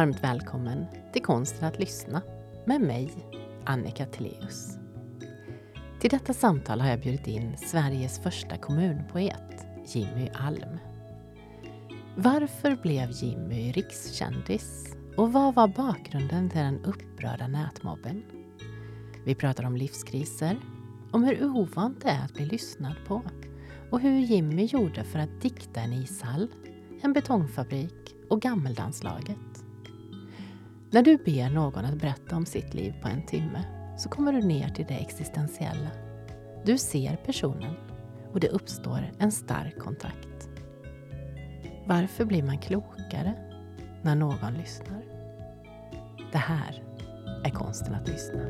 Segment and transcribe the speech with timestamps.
[0.00, 2.22] Varmt välkommen till Konsten att lyssna
[2.66, 3.12] med mig,
[3.64, 4.78] Annika Teleus.
[6.00, 10.78] Till detta samtal har jag bjudit in Sveriges första kommunpoet, Jimmy Alm.
[12.16, 14.94] Varför blev Jimmy rikskändis?
[15.16, 18.22] Och vad var bakgrunden till den upprörda nätmobben?
[19.24, 20.60] Vi pratar om livskriser,
[21.12, 23.22] om hur ovant det är att bli lyssnad på
[23.90, 26.48] och hur Jimmy gjorde för att dikta en ishall,
[27.02, 29.49] en betongfabrik och gammeldanslaget.
[30.92, 33.64] När du ber någon att berätta om sitt liv på en timme
[33.98, 35.90] så kommer du ner till det existentiella.
[36.64, 37.74] Du ser personen
[38.32, 40.48] och det uppstår en stark kontakt.
[41.86, 43.34] Varför blir man klokare
[44.02, 45.02] när någon lyssnar?
[46.32, 46.82] Det här
[47.44, 48.42] är konsten att lyssna.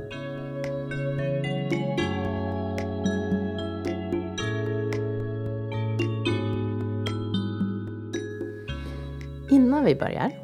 [9.50, 10.39] Innan vi börjar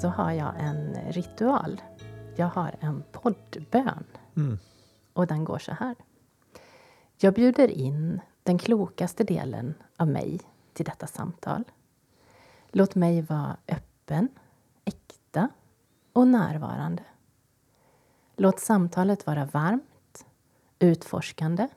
[0.00, 1.82] så har jag en ritual.
[2.36, 4.04] Jag har en poddbön.
[4.36, 4.58] Mm.
[5.12, 5.94] Och den går så här.
[7.16, 10.40] Jag bjuder in den klokaste delen av mig
[10.72, 11.64] till detta samtal.
[12.68, 14.28] Låt mig vara öppen,
[14.84, 15.48] äkta
[16.12, 17.02] och närvarande.
[18.36, 20.26] Låt samtalet vara varmt,
[20.78, 21.68] utforskande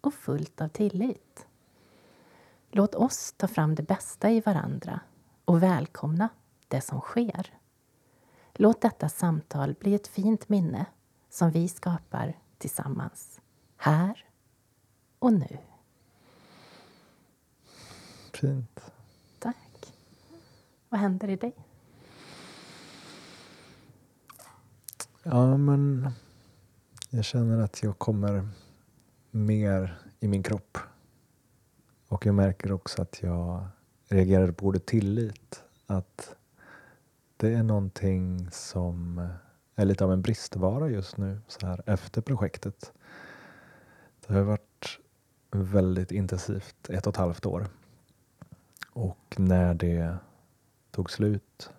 [0.00, 1.46] och fullt av tillit.
[2.70, 5.00] Låt oss ta fram det bästa i varandra
[5.44, 6.28] och välkomna
[6.68, 7.61] det som sker.
[8.54, 10.86] Låt detta samtal bli ett fint minne
[11.30, 13.40] som vi skapar tillsammans,
[13.76, 14.24] här
[15.18, 15.58] och nu.
[18.34, 18.80] Fint.
[19.38, 19.94] Tack.
[20.88, 21.54] Vad händer i dig?
[25.22, 26.10] Ja, men
[27.10, 28.48] jag känner att jag kommer
[29.30, 30.78] mer i min kropp.
[32.08, 33.66] Och jag märker också att jag
[34.08, 35.62] reagerar på ordet tillit.
[35.86, 36.36] Att
[37.42, 42.22] det är någonting som eh, är lite av en bristvara just nu så här efter
[42.22, 42.92] projektet.
[44.26, 44.98] Det har varit
[45.50, 47.66] väldigt intensivt ett och ett halvt år.
[48.92, 50.16] Och när det
[50.90, 51.70] tog slut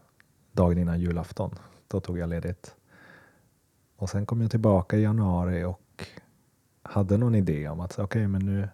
[0.52, 1.56] dagen innan julafton,
[1.88, 2.76] då tog jag ledigt.
[3.96, 6.08] Och sen kom jag tillbaka i januari och
[6.82, 8.70] hade någon idé om att okej, okay, men nu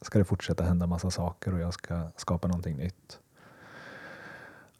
[0.00, 3.20] ska det fortsätta hända massa saker och jag ska skapa någonting nytt.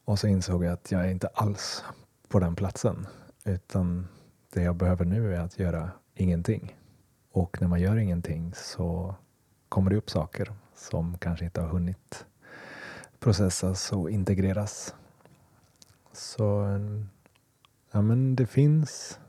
[0.05, 1.85] Och så insåg jag att jag är inte alls
[2.29, 3.07] på den platsen.
[3.45, 4.09] Utan
[4.53, 6.77] det jag behöver nu är att göra ingenting.
[7.31, 9.15] Och när man gör ingenting så
[9.69, 12.27] kommer det upp saker som kanske inte har hunnit
[13.19, 14.95] processas och integreras.
[16.13, 16.79] Så
[17.91, 19.21] ja, men det finns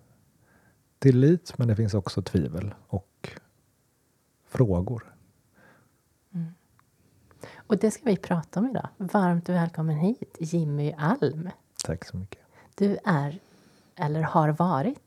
[1.00, 3.30] tillit, men det finns också tvivel och
[4.48, 5.15] frågor.
[7.56, 8.88] Och det ska vi prata om idag.
[8.98, 11.50] Varmt välkommen hit, Jimmy Alm.
[11.84, 12.42] Tack så mycket.
[12.76, 13.40] Du är,
[13.96, 15.00] eller har varit,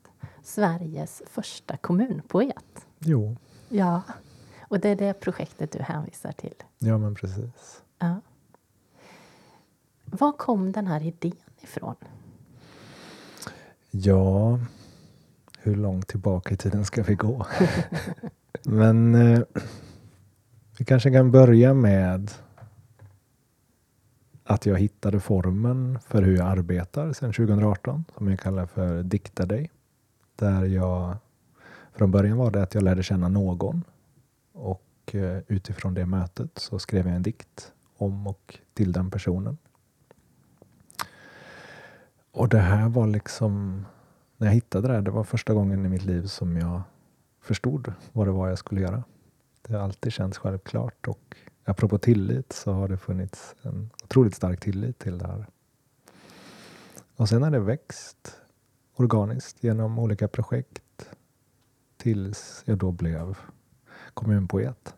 [0.42, 2.86] Sveriges första kommunpoet.
[2.98, 3.36] Jo.
[3.68, 4.02] Ja,
[4.60, 6.54] och det är det projektet du hänvisar till.
[6.78, 7.82] Ja, men precis.
[7.98, 8.20] Ja.
[10.04, 11.94] Var kom den här idén ifrån?
[13.90, 14.58] Ja,
[15.58, 17.46] hur långt tillbaka i tiden ska vi gå?
[18.64, 19.42] men eh,
[20.78, 22.30] vi kanske kan börja med
[24.44, 29.46] att jag hittade formen för hur jag arbetar sedan 2018 som jag kallar för Dikta
[29.46, 29.70] dig.
[30.36, 31.16] Där jag
[31.92, 33.84] från början var det att jag lärde känna någon
[34.52, 39.58] och eh, utifrån det mötet så skrev jag en dikt om och till den personen.
[42.32, 43.84] Och det här var liksom,
[44.36, 46.82] när jag hittade det här, det var första gången i mitt liv som jag
[47.40, 49.02] förstod vad det var jag skulle göra.
[49.62, 54.60] Det har alltid känts självklart och apropå tillit så har det funnits en otroligt stark
[54.60, 55.46] tillit till det här.
[57.16, 58.36] Och sen har det växt
[58.94, 61.10] organiskt genom olika projekt
[61.96, 63.36] tills jag då blev
[64.14, 64.94] kommunpoet.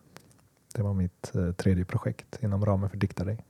[0.73, 3.45] Det var mitt eh, tredje projekt inom ramen för Dikta dig.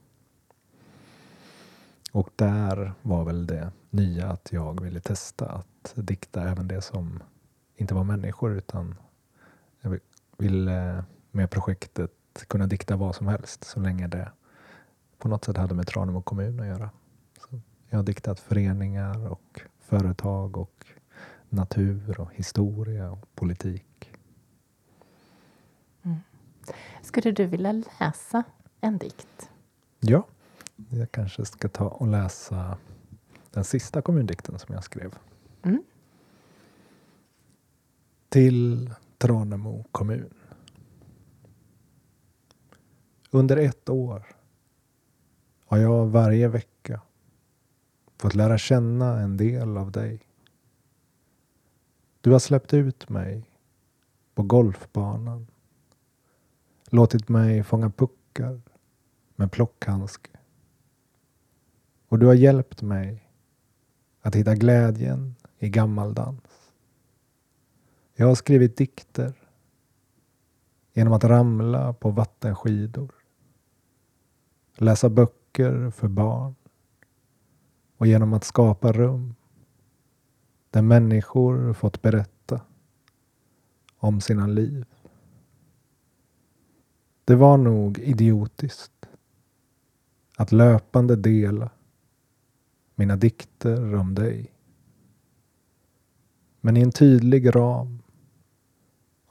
[2.12, 7.24] Och där var väl det nya att jag ville testa att dikta även det som
[7.76, 8.96] inte var människor utan
[10.42, 12.12] ville med projektet
[12.48, 14.32] kunna dikta vad som helst så länge det
[15.18, 16.90] på något sätt hade med Tranemo kommun att göra.
[17.40, 17.60] Så
[17.90, 20.86] jag har diktat föreningar och företag och
[21.50, 24.12] natur och historia och politik.
[26.04, 26.18] Mm.
[27.02, 28.44] Skulle du vilja läsa
[28.82, 29.50] en dikt?
[30.00, 30.26] Ja,
[30.90, 32.78] jag kanske ska ta och läsa
[33.52, 35.16] den sista kommundikten som jag skrev.
[35.64, 35.84] Mm.
[38.30, 40.34] Till Tranemo kommun.
[43.32, 44.26] Under ett år
[45.66, 47.02] har jag varje vecka
[48.18, 50.22] fått lära känna en del av dig.
[52.22, 53.50] Du har släppt ut mig
[54.34, 55.48] på golfbanan.
[56.90, 58.62] Låtit mig fånga puckar
[59.36, 60.32] med plockhandske.
[62.08, 63.30] Och du har hjälpt mig
[64.22, 66.61] att hitta glädjen i gammaldans.
[68.22, 69.34] Jag har skrivit dikter
[70.94, 73.12] genom att ramla på vattenskidor.
[74.78, 76.56] Läsa böcker för barn
[77.98, 79.36] och genom att skapa rum
[80.70, 82.62] där människor fått berätta
[83.98, 84.86] om sina liv.
[87.26, 89.10] Det var nog idiotiskt
[90.38, 91.70] att löpande dela
[92.96, 94.54] mina dikter om dig.
[96.60, 98.02] Men i en tydlig ram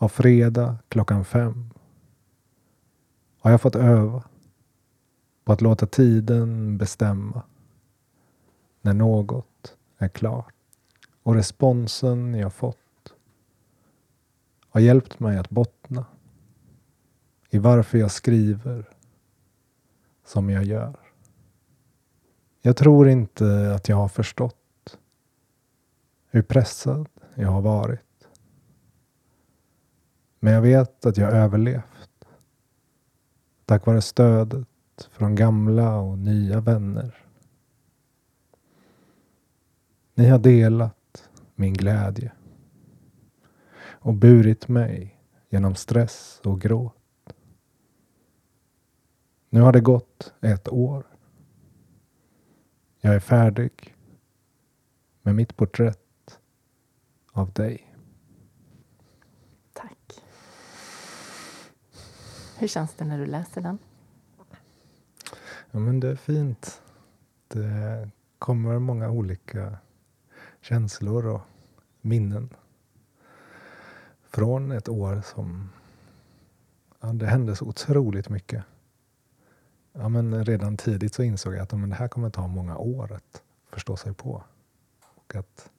[0.00, 1.70] av fredag klockan fem
[3.40, 4.24] har jag fått öva
[5.44, 7.42] på att låta tiden bestämma
[8.80, 10.54] när något är klart.
[11.22, 13.14] Och responsen jag fått
[14.68, 16.06] har hjälpt mig att bottna
[17.50, 18.88] i varför jag skriver
[20.24, 20.98] som jag gör.
[22.62, 24.98] Jag tror inte att jag har förstått
[26.30, 28.09] hur pressad jag har varit.
[30.40, 32.24] Men jag vet att jag överlevt
[33.64, 34.68] tack vare stödet
[35.10, 37.26] från gamla och nya vänner.
[40.14, 42.32] Ni har delat min glädje
[43.82, 46.94] och burit mig genom stress och gråt.
[49.48, 51.06] Nu har det gått ett år.
[53.00, 53.96] Jag är färdig
[55.22, 56.40] med mitt porträtt
[57.32, 57.94] av dig.
[59.72, 60.22] Tack.
[62.60, 63.78] Hur känns det när du läser den?
[65.70, 66.82] Ja, men det är fint.
[67.48, 69.78] Det kommer många olika
[70.60, 71.40] känslor och
[72.00, 72.54] minnen
[74.28, 75.70] från ett år som
[77.00, 78.64] ja, det hände så otroligt mycket.
[79.92, 83.12] Ja, men redan tidigt så insåg jag att men det här kommer ta många år
[83.12, 84.44] att förstå sig på.
[85.00, 85.70] Och att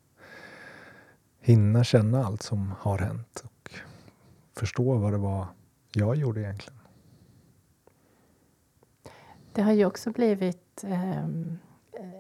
[1.40, 3.72] hinna känna allt som har hänt och
[4.54, 5.48] förstå vad det var
[5.92, 6.80] jag gjorde egentligen.
[9.54, 11.24] Det har ju också blivit eh,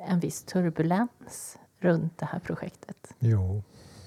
[0.08, 3.14] en viss turbulens runt det här projektet.
[3.20, 3.64] Jo.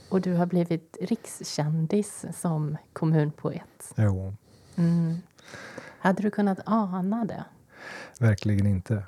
[0.08, 3.94] Och du har blivit rikskändis som kommunpoet.
[3.96, 4.34] Jo.
[4.76, 5.18] Mm.
[5.98, 7.44] Hade du kunnat ana det?
[8.20, 9.04] Verkligen inte.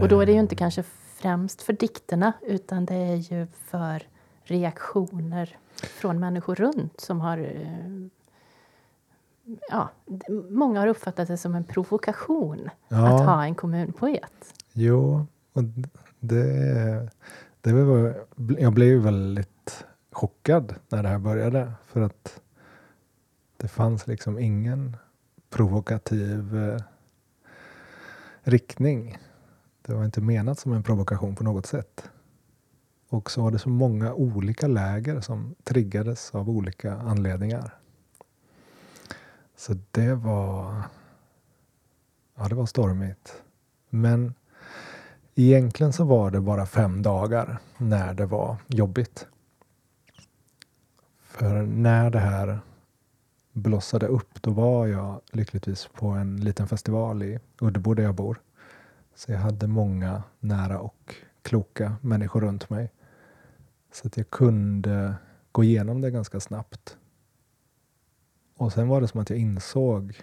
[0.00, 3.46] Och då är det ju inte Eh, kanske främst för dikterna utan det är ju
[3.46, 4.02] för
[4.44, 7.38] reaktioner från människor runt som har...
[9.70, 9.90] Ja,
[10.50, 13.14] många har uppfattat det som en provokation Ja.
[13.20, 14.54] att ha en kommunpoet.
[14.72, 15.62] Jo, och
[16.20, 17.10] det,
[17.60, 18.26] det var,
[18.58, 21.72] jag blev väldigt chockad när det här började.
[21.86, 22.40] För att
[23.56, 24.96] det fanns liksom ingen
[25.50, 26.80] provokativ eh,
[28.42, 29.18] riktning.
[29.82, 32.10] Det var inte menat som en provokation på något sätt.
[33.08, 37.74] Och så var det så många olika läger som triggades av olika anledningar.
[39.56, 40.82] Så det var,
[42.34, 43.42] ja, det var stormigt.
[43.90, 44.34] Men
[45.34, 49.26] egentligen så var det bara fem dagar när det var jobbigt.
[51.22, 52.60] För när det här
[53.52, 58.40] blossade upp, då var jag lyckligtvis på en liten festival i Uddebo där jag bor.
[59.14, 62.92] Så jag hade många nära och kloka människor runt mig.
[63.92, 65.14] Så att jag kunde
[65.52, 66.96] gå igenom det ganska snabbt.
[68.56, 70.20] Och sen var det som att jag insåg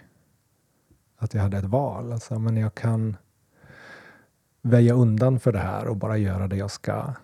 [1.16, 2.12] att jag hade ett val.
[2.12, 3.16] Alltså, men jag kan
[4.62, 7.14] väja undan för det här och bara göra det jag ska.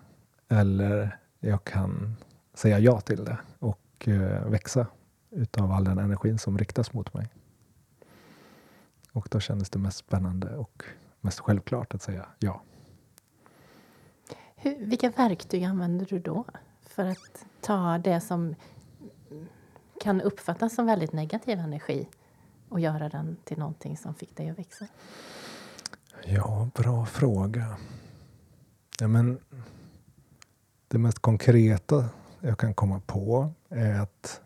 [0.47, 2.15] Eller jag kan
[2.53, 4.87] säga ja till det och eh, växa
[5.29, 7.29] utav all den energin som riktas mot mig.
[9.11, 10.83] Och då kändes det mest spännande och
[11.21, 12.61] mest självklart att säga ja.
[14.55, 16.45] Hur, vilka verktyg använder du då
[16.81, 18.55] för att ta det som
[20.01, 22.09] kan uppfattas som väldigt negativ energi
[22.69, 24.87] och göra den till någonting som fick dig att växa?
[26.25, 27.77] Ja, bra fråga.
[28.99, 29.39] Ja, men
[30.87, 34.41] det mest konkreta jag kan komma på är att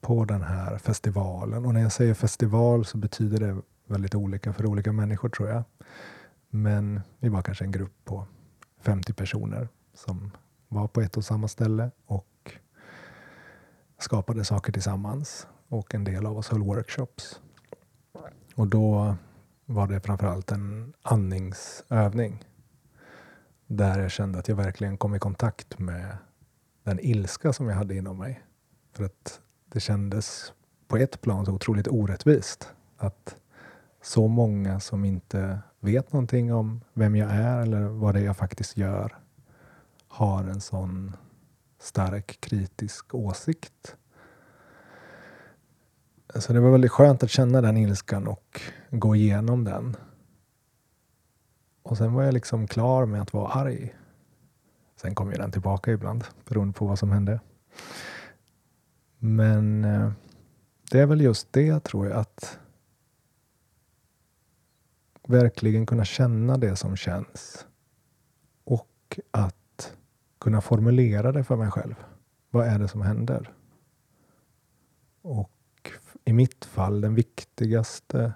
[0.00, 4.66] på den här festivalen, och när jag säger festival så betyder det väldigt olika för
[4.66, 5.62] olika människor tror jag.
[6.50, 8.26] Men vi var kanske en grupp på
[8.80, 10.30] 50 personer som
[10.68, 12.26] var på ett och samma ställe och
[13.98, 15.46] skapade saker tillsammans.
[15.68, 17.40] Och en del av oss höll workshops.
[18.54, 19.16] Och då
[19.66, 22.44] var det framförallt en andningsövning.
[23.66, 26.16] där jag kände att jag verkligen kom i kontakt med
[26.82, 28.42] den ilska som jag hade inom mig.
[28.92, 29.40] För att
[29.72, 30.52] det kändes
[30.88, 33.36] på ett plan så otroligt orättvist att
[34.02, 38.36] så många som inte vet någonting om vem jag är eller vad det är jag
[38.36, 39.16] faktiskt gör
[40.08, 41.16] har en sån
[41.78, 43.96] stark kritisk åsikt.
[46.34, 49.96] Så det var väldigt skönt att känna den ilskan och gå igenom den.
[51.82, 53.94] Och sen var jag liksom klar med att vara arg.
[54.96, 57.40] Sen kom ju den tillbaka ibland beroende på vad som hände.
[59.18, 60.12] Men eh,
[60.90, 62.58] det är väl just det tror jag att
[65.28, 67.66] verkligen kunna känna det som känns
[68.64, 69.55] och att
[70.46, 71.94] kunna formulera det för mig själv.
[72.50, 73.52] Vad är det som händer?
[75.22, 75.90] Och
[76.24, 78.32] i mitt fall den viktigaste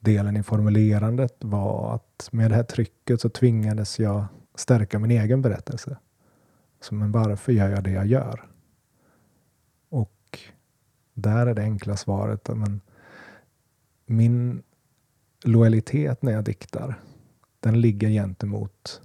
[0.00, 4.24] delen i formulerandet var att med det här trycket så tvingades jag
[4.54, 5.96] stärka min egen berättelse.
[6.80, 8.48] Så men varför gör jag det jag gör?
[9.88, 10.38] Och
[11.14, 12.80] där är det enkla svaret men
[14.06, 14.62] min
[15.44, 17.00] lojalitet när jag diktar,
[17.60, 19.02] den ligger gentemot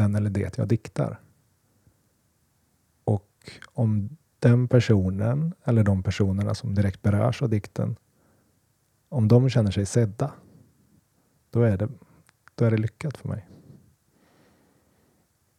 [0.00, 1.20] den eller det jag diktar.
[3.04, 7.96] Och om den personen eller de personerna som direkt berörs av dikten,
[9.08, 10.32] om de känner sig sedda,
[11.50, 11.88] då är det,
[12.54, 13.46] då är det lyckat för mig.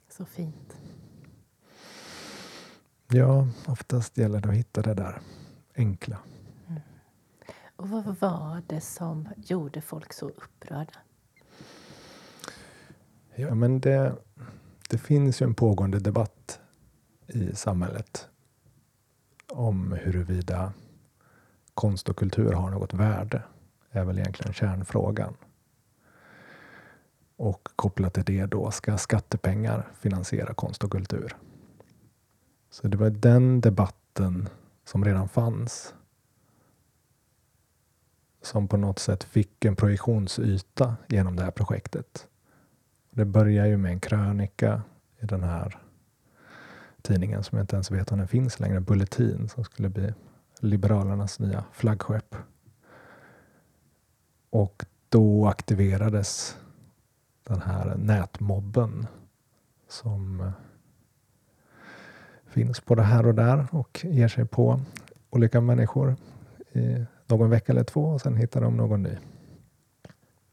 [0.09, 0.77] Så fint.
[3.07, 5.21] Ja, oftast gäller det att hitta det där
[5.75, 6.17] enkla.
[6.67, 6.81] Mm.
[7.75, 10.99] Och vad var det som gjorde folk så upprörda?
[13.35, 14.15] Ja, men det,
[14.91, 16.59] det finns ju en pågående debatt
[17.27, 18.29] i samhället
[19.47, 20.73] om huruvida
[21.73, 23.43] konst och kultur har något värde
[23.91, 25.33] är väl egentligen kärnfrågan.
[27.35, 31.35] Och kopplat till det då, ska skattepengar finansiera konst och kultur?
[32.69, 34.49] Så det var den debatten
[34.85, 35.93] som redan fanns
[38.41, 42.27] som på något sätt fick en projektionsyta genom det här projektet.
[43.11, 44.81] Det börjar ju med en krönika
[45.19, 45.77] i den här
[47.01, 50.13] tidningen som jag inte ens vet om den finns längre, Bulletin, som skulle bli
[50.59, 52.35] Liberalernas nya flaggskepp.
[54.49, 56.57] Och då aktiverades
[57.43, 59.07] den här nätmobben
[59.87, 60.51] som eh,
[62.45, 64.81] finns både här och där och ger sig på
[65.29, 66.15] olika människor
[66.71, 69.17] i någon vecka eller två och sen hittar de någon ny.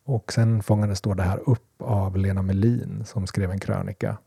[0.08, 4.18] Och sen fångades då det här upp av Lena Melin som skrev en krönika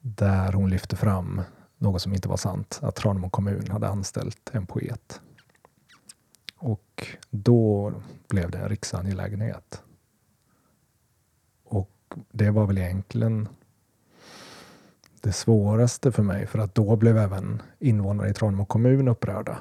[0.00, 1.42] där hon lyfte fram
[1.78, 5.20] något som inte var sant, att Tranemo kommun hade anställt en poet.
[6.56, 7.92] Och då
[8.28, 9.82] blev det en riksangelägenhet.
[11.64, 13.48] Och det var väl egentligen
[15.20, 19.58] det svåraste för mig, för att då blev även invånare i Tranemo kommun upprörda.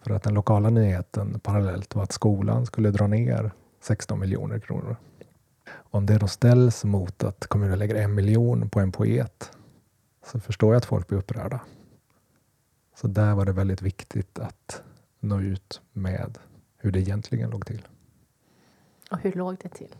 [0.00, 3.52] För att den lokala nyheten parallellt var att skolan skulle dra ner
[3.82, 4.96] 16 miljoner kronor.
[5.70, 9.50] Om det då ställs mot att kommunen lägger en miljon på en poet
[10.26, 11.60] så förstår jag att folk blir upprörda.
[12.96, 14.82] Så där var det väldigt viktigt att
[15.20, 16.38] nå ut med
[16.78, 17.88] hur det egentligen låg till.
[19.10, 19.94] Och hur låg det till?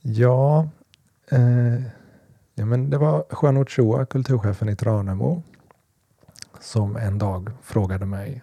[0.00, 0.68] Ja,
[1.30, 1.82] eh,
[2.54, 5.42] ja men det var Juan Ochoa, kulturchefen i Tranemo,
[6.60, 8.42] som en dag frågade mig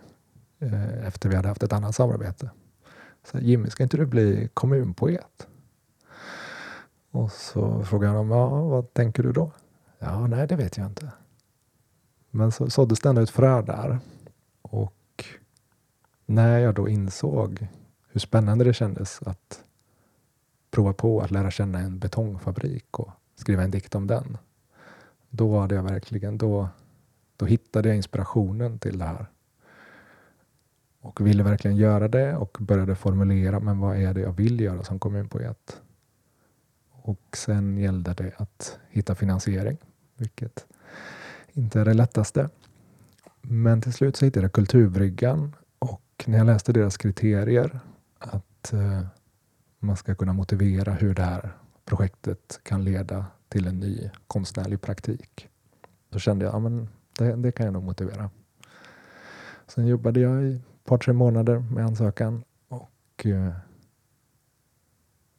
[0.60, 2.50] eh, efter vi hade haft ett annat samarbete.
[3.24, 5.48] Så Jimmy, ska inte du bli kommunpoet?
[7.12, 9.52] Och så frågade han ja, vad tänker du då?
[10.00, 11.12] Ja, nej, det vet jag inte.
[12.30, 14.00] Men så såddes det ändå ett frö där.
[14.62, 15.26] Och
[16.26, 17.68] när jag då insåg
[18.12, 19.64] hur spännande det kändes att
[20.72, 24.38] prova på att lära känna en betongfabrik och skriva en dikt om den.
[25.30, 26.70] Då hade jag verkligen, då,
[27.38, 29.26] då hittade jag inspirationen till det här.
[31.10, 34.84] Och ville verkligen göra det och började formulera, men vad är det jag vill göra
[34.84, 35.82] som kommunpoet?
[36.92, 39.78] Och sen gällde det att hitta finansiering,
[40.18, 40.66] vilket
[41.54, 42.50] inte är det lättaste.
[43.42, 47.80] Men till slut så hittade jag Kulturbryggan och när jag läste deras kriterier
[48.20, 49.02] att eh,
[49.80, 55.48] man ska kunna motivera hur det här projektet kan leda till en ny konstnärlig praktik.
[56.10, 58.30] Då kände jag att ja, det, det kan jag nog motivera.
[59.68, 63.52] Sen jobbade jag i par, tre månader med ansökan och eh,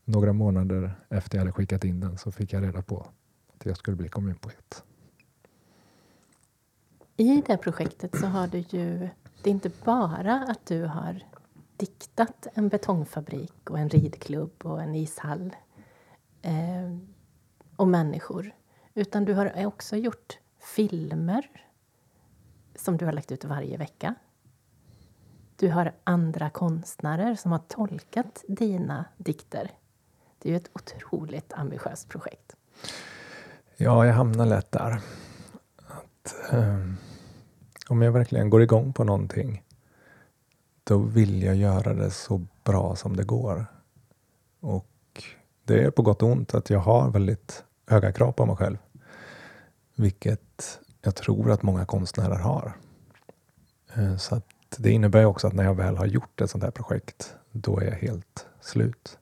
[0.05, 3.07] några månader efter jag hade skickat in den så fick jag reda på
[3.55, 4.85] att jag skulle bli kommunpoet.
[7.17, 9.09] I det projektet så har du ju,
[9.43, 11.23] det är inte bara att du har
[11.77, 15.57] diktat en betongfabrik och en ridklubb och en ishall.
[16.43, 16.97] eh,
[17.77, 18.55] och människor.
[18.95, 21.51] Utan du har också gjort filmer
[22.75, 24.15] som du har lagt ut varje vecka.
[25.61, 29.71] Du har andra konstnärer som har tolkat dina dikter.
[30.39, 32.57] Det är ju ett otroligt ambitiöst projekt.
[33.77, 35.01] Ja, jag hamnar lätt där.
[35.87, 36.97] Att, um,
[37.89, 39.63] om jag verkligen går igång på någonting,
[40.85, 43.67] då vill jag göra det så bra som det går.
[44.61, 45.25] Och
[45.65, 48.79] det är på gott och ont att jag har väldigt höga krav på mig själv.
[49.95, 52.77] Vilket jag tror att många konstnärer har.
[53.95, 54.41] Eh, så
[54.71, 57.81] att det innebär också att när jag väl har gjort ett sånt här projekt, då
[57.81, 59.19] är jag helt slut.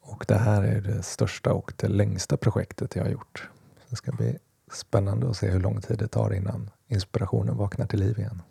[0.00, 3.48] Och det här är det största och det längsta projektet jag har gjort.
[3.88, 4.38] Det ska bli
[4.72, 8.42] spännande att se hur lång tid det tar innan inspirationen vaknar till liv igen.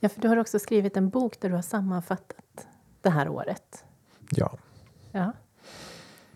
[0.00, 2.66] Ja, för du har också skrivit en bok där du har sammanfattat
[3.00, 3.84] det här året.
[4.30, 4.58] Ja.
[5.12, 5.32] ja.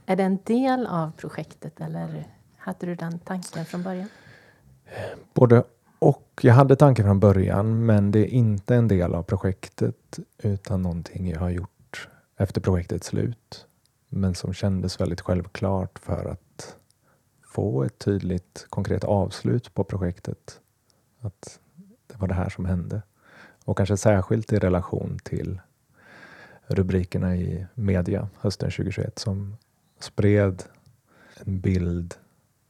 [0.06, 4.08] Är det en del av projektet eller hade du den tanken från början?
[5.35, 5.64] Både
[5.98, 6.40] och.
[6.42, 11.30] Jag hade tanken från början, men det är inte en del av projektet utan någonting
[11.30, 13.66] jag har gjort efter projektets slut.
[14.08, 16.76] Men som kändes väldigt självklart för att
[17.44, 20.60] få ett tydligt konkret avslut på projektet.
[21.20, 21.60] Att
[22.06, 23.02] det var det här som hände.
[23.64, 25.60] Och kanske särskilt i relation till
[26.66, 29.56] rubrikerna i media hösten 2021 som
[29.98, 30.62] spred
[31.44, 32.14] en bild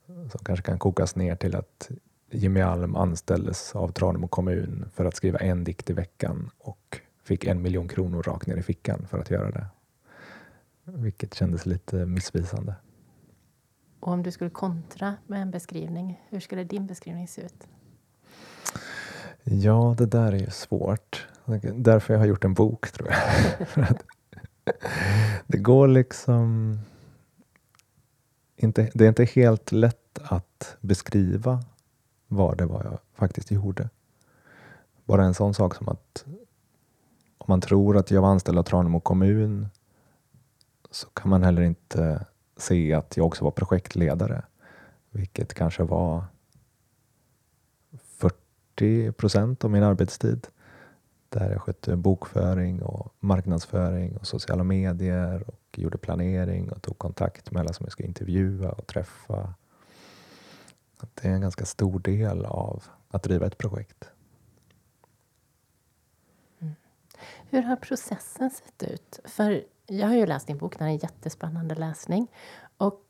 [0.06, 1.90] som kanske kan kokas ner till att
[2.36, 7.44] Jimmy Alm anställdes av Tranemo kommun för att skriva en dikt i veckan och fick
[7.44, 9.66] en miljon kronor rakt ner i fickan för att göra det.
[10.84, 12.74] Vilket kändes lite missvisande.
[14.00, 17.66] Och om du skulle kontra med en beskrivning, hur skulle din beskrivning se ut?
[19.44, 21.26] Ja, det där är ju svårt.
[21.74, 23.86] Därför jag har gjort en bok, tror jag.
[25.46, 26.78] det går liksom...
[28.56, 31.64] Inte, det är inte helt lätt att beskriva
[32.28, 33.88] vad det var jag faktiskt gjorde.
[35.04, 36.24] Bara en sån sak som att
[37.38, 39.68] om man tror att jag var anställd av Tranemo kommun
[40.90, 44.42] så kan man heller inte se att jag också var projektledare,
[45.10, 46.24] vilket kanske var
[48.76, 50.46] 40 procent av min arbetstid.
[51.28, 57.50] Där jag skötte bokföring och marknadsföring och sociala medier och gjorde planering och tog kontakt
[57.50, 59.54] med alla som jag skulle intervjua och träffa.
[61.14, 64.10] Det är en ganska stor del av att driva ett projekt.
[66.58, 66.74] Mm.
[67.50, 69.20] Hur har processen sett ut?
[69.24, 72.30] För jag har ju läst din bok, den är en jättespännande läsning.
[72.76, 73.02] Och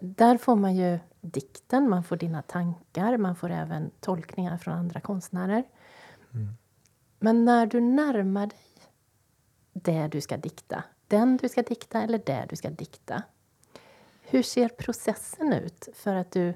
[0.00, 5.00] där får man ju dikten, man får dina tankar, man får även tolkningar från andra
[5.00, 5.64] konstnärer.
[6.34, 6.54] Mm.
[7.18, 8.58] Men när du närmar dig
[9.72, 13.22] det du ska dikta, den du ska dikta eller det du ska dikta.
[14.30, 16.54] Hur ser processen ut för att du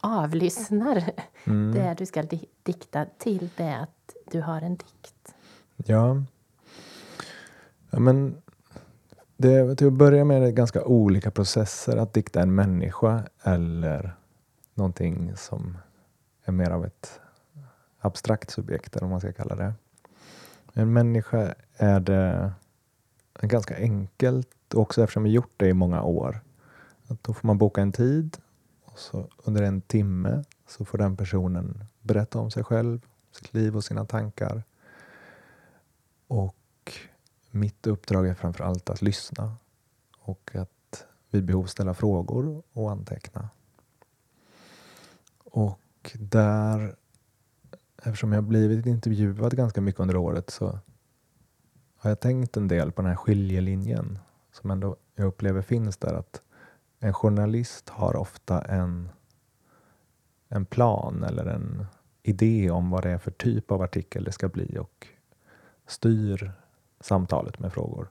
[0.00, 1.12] avlyssnar
[1.44, 1.74] mm.
[1.74, 2.22] det du ska
[2.62, 5.34] dikta till det att du har en dikt?
[5.76, 6.22] Ja,
[7.94, 8.42] Ja, men
[9.36, 14.14] det, till att börja med är det ganska olika processer att dikta en människa eller
[14.74, 15.78] någonting som
[16.44, 17.20] är mer av ett
[17.98, 19.72] abstrakt subjekt, eller vad man ska kalla det.
[20.72, 22.52] En människa är det
[23.40, 26.40] ganska enkelt, också eftersom vi gjort det i många år.
[27.08, 28.36] Att då får man boka en tid
[28.84, 33.76] och så under en timme så får den personen berätta om sig själv, sitt liv
[33.76, 34.62] och sina tankar.
[36.26, 36.92] Och
[37.50, 39.56] mitt uppdrag är framför allt att lyssna
[40.18, 43.48] och att vid behov ställa frågor och anteckna.
[45.44, 46.96] Och där,
[48.02, 50.78] eftersom jag blivit intervjuad ganska mycket under året så
[51.96, 54.18] har jag tänkt en del på den här skiljelinjen
[54.52, 56.14] som ändå jag upplever finns där.
[56.14, 56.40] Att
[57.04, 59.08] en journalist har ofta en,
[60.48, 61.86] en plan eller en
[62.22, 65.06] idé om vad det är för typ av artikel det ska bli och
[65.86, 66.52] styr
[67.00, 68.10] samtalet med frågor.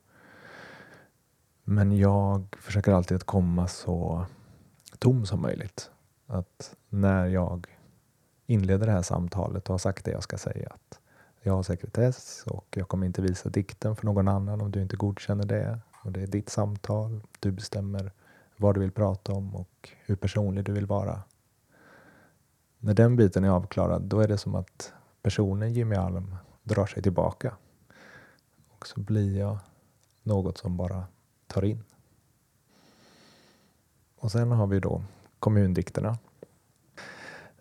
[1.64, 4.26] Men jag försöker alltid att komma så
[5.00, 5.92] tom som möjligt.
[6.28, 7.68] Att när jag
[8.46, 11.00] inleder det här samtalet och har sagt det jag ska säga att
[11.42, 14.96] jag har sekretess och jag kommer inte visa dikten för någon annan om du inte
[14.96, 15.80] godkänner det.
[16.04, 17.22] Och Det är ditt samtal.
[17.40, 18.12] Du bestämmer
[18.64, 21.22] vad du vill prata om och hur personlig du vill vara.
[22.80, 27.04] När den biten är avklarad, då är det som att personen Jimmy Alm drar sig
[27.04, 27.58] tillbaka
[28.68, 29.58] Och så blir jag
[30.24, 31.04] något som bara
[31.48, 31.84] tar in.
[34.18, 35.04] Och sen har vi då
[35.40, 36.18] kommundikterna.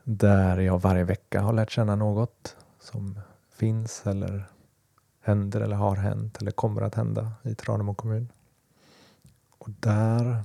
[0.04, 4.48] Där jag varje vecka har lärt känna något som finns eller
[5.20, 8.28] händer eller har hänt eller kommer att hända i Tranemo kommun.
[9.58, 10.42] Och där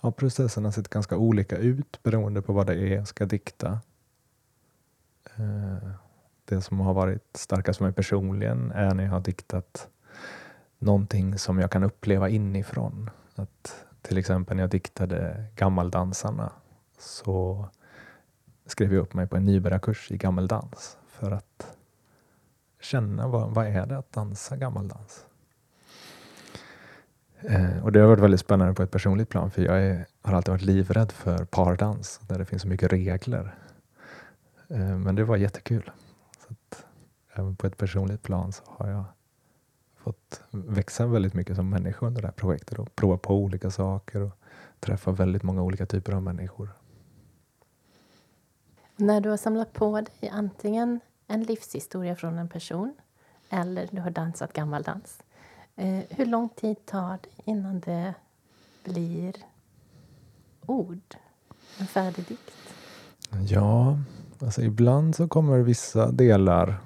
[0.00, 3.80] har processerna sett ganska olika ut beroende på vad det är jag ska dikta.
[5.36, 5.90] Eh,
[6.44, 9.88] det som har varit starkast för mig personligen är när jag har diktat
[10.78, 13.10] någonting som jag kan uppleva inifrån.
[13.34, 16.52] Att till exempel när jag diktade Gammaldansarna
[16.98, 17.68] så
[18.66, 21.76] skrev jag upp mig på en nybörjarkurs i gammeldans för att
[22.80, 25.26] känna vad, vad är det att dansa gammaldans?
[27.42, 30.34] Eh, och det har varit väldigt spännande på ett personligt plan för jag är, har
[30.34, 33.54] alltid varit livrädd för pardans där det finns så mycket regler.
[34.68, 35.90] Eh, men det var jättekul.
[36.46, 36.86] Så att,
[37.34, 39.04] även på ett personligt plan så har jag
[39.96, 44.20] fått växa väldigt mycket som människa under det här projektet och prova på olika saker
[44.20, 44.38] och
[44.80, 46.70] träffa väldigt många olika typer av människor.
[48.96, 52.94] När du har samlat på dig antingen en livshistoria från en person
[53.50, 55.18] eller du har dansat gammaldans.
[55.20, 55.29] Eh,
[55.80, 58.14] Eh, hur lång tid tar det innan det
[58.84, 59.34] blir
[60.66, 61.14] ord?
[61.78, 62.52] En färdig dikt?
[63.48, 63.98] Ja,
[64.38, 66.80] alltså ibland så kommer vissa delar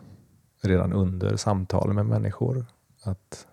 [0.60, 2.66] redan under samtal med människor.
[3.02, 3.46] Att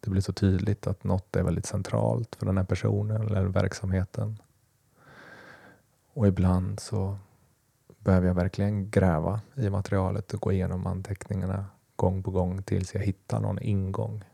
[0.00, 4.38] det blir så tydligt att något är väldigt centralt för den här personen eller verksamheten.
[6.12, 7.18] Och ibland så
[7.98, 13.00] behöver jag verkligen gräva i materialet och gå igenom anteckningarna gång på gång tills jag
[13.00, 14.24] hittar någon ingång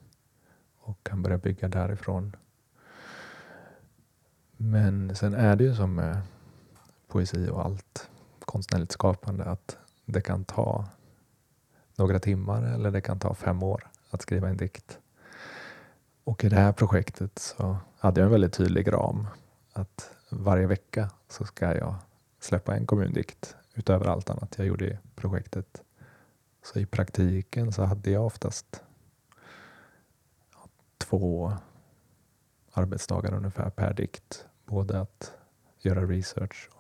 [0.87, 2.37] och kan börja bygga därifrån.
[4.57, 6.23] Men sen är det ju som med
[7.09, 10.85] poesi och allt konstnärligt skapande att det kan ta
[11.97, 14.99] några timmar eller det kan ta fem år att skriva en dikt.
[16.25, 19.27] Och i det här projektet så hade jag en väldigt tydlig ram
[19.73, 21.95] att varje vecka så ska jag
[22.41, 25.83] släppa en kommundikt utöver allt annat jag gjorde i projektet.
[26.63, 28.83] Så i praktiken så hade jag oftast
[30.99, 31.53] två
[32.73, 34.47] arbetsdagar ungefär per dikt.
[34.65, 35.35] Både att
[35.79, 36.71] göra research,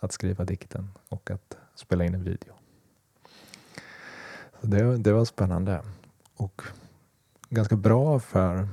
[0.00, 2.54] att skriva dikten och att spela in en video.
[4.60, 5.82] Så det, det var spännande
[6.36, 6.62] och
[7.48, 8.68] ganska bra för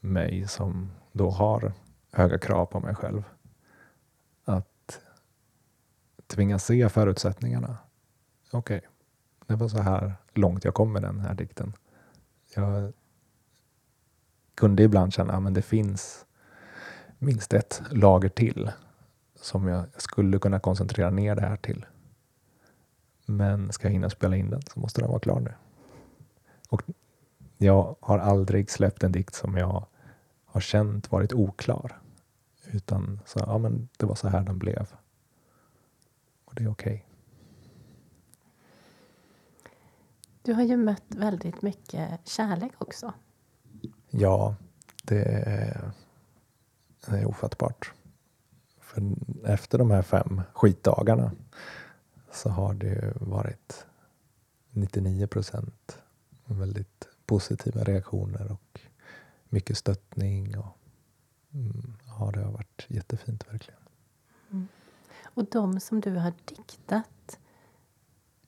[0.00, 1.72] mig som då har
[2.12, 3.24] höga krav på mig själv
[4.44, 5.00] att
[6.26, 7.78] tvingas se förutsättningarna.
[8.50, 8.90] Okej, okay.
[9.46, 11.72] det var så här långt jag kom med den här dikten.
[12.54, 12.92] Jag
[14.58, 16.26] kunde ibland känna att det finns
[17.18, 18.70] minst ett lager till
[19.34, 21.86] som jag skulle kunna koncentrera ner det här till.
[23.26, 25.52] Men ska jag hinna spela in den så måste den vara klar nu.
[26.68, 26.82] Och
[27.58, 29.86] jag har aldrig släppt en dikt som jag
[30.46, 32.00] har känt varit oklar.
[32.66, 34.86] Utan så, ja, men det var så här den blev
[36.44, 36.92] och det är okej.
[36.92, 37.04] Okay.
[40.42, 43.14] Du har ju mött väldigt mycket kärlek också.
[44.10, 44.56] Ja,
[45.04, 45.90] det är,
[47.06, 47.92] det är ofattbart.
[48.80, 49.02] För
[49.44, 51.32] efter de här fem skitdagarna
[52.32, 53.86] så har det varit
[54.70, 55.98] 99 procent
[56.44, 58.80] väldigt positiva reaktioner och
[59.48, 60.58] mycket stöttning.
[60.58, 60.78] Och,
[61.54, 63.80] mm, ja, det har varit jättefint verkligen.
[64.50, 64.68] Mm.
[65.22, 67.38] Och de som du har diktat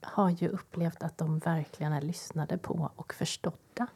[0.01, 3.87] har ju upplevt att de verkligen är lyssnade på och förstådda.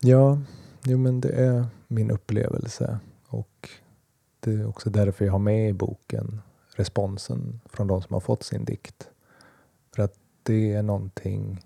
[0.00, 0.38] Ja,
[0.84, 2.98] jo, men det är min upplevelse.
[3.26, 3.70] Och
[4.40, 6.40] det är också därför jag har med i boken
[6.76, 9.10] responsen från de som har fått sin dikt.
[9.94, 11.64] För att det är någonting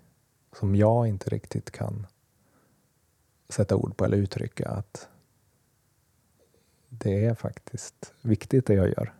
[0.58, 2.06] som jag inte riktigt kan
[3.48, 4.68] sätta ord på eller uttrycka.
[4.68, 5.08] Att
[6.88, 9.14] det är faktiskt viktigt det jag gör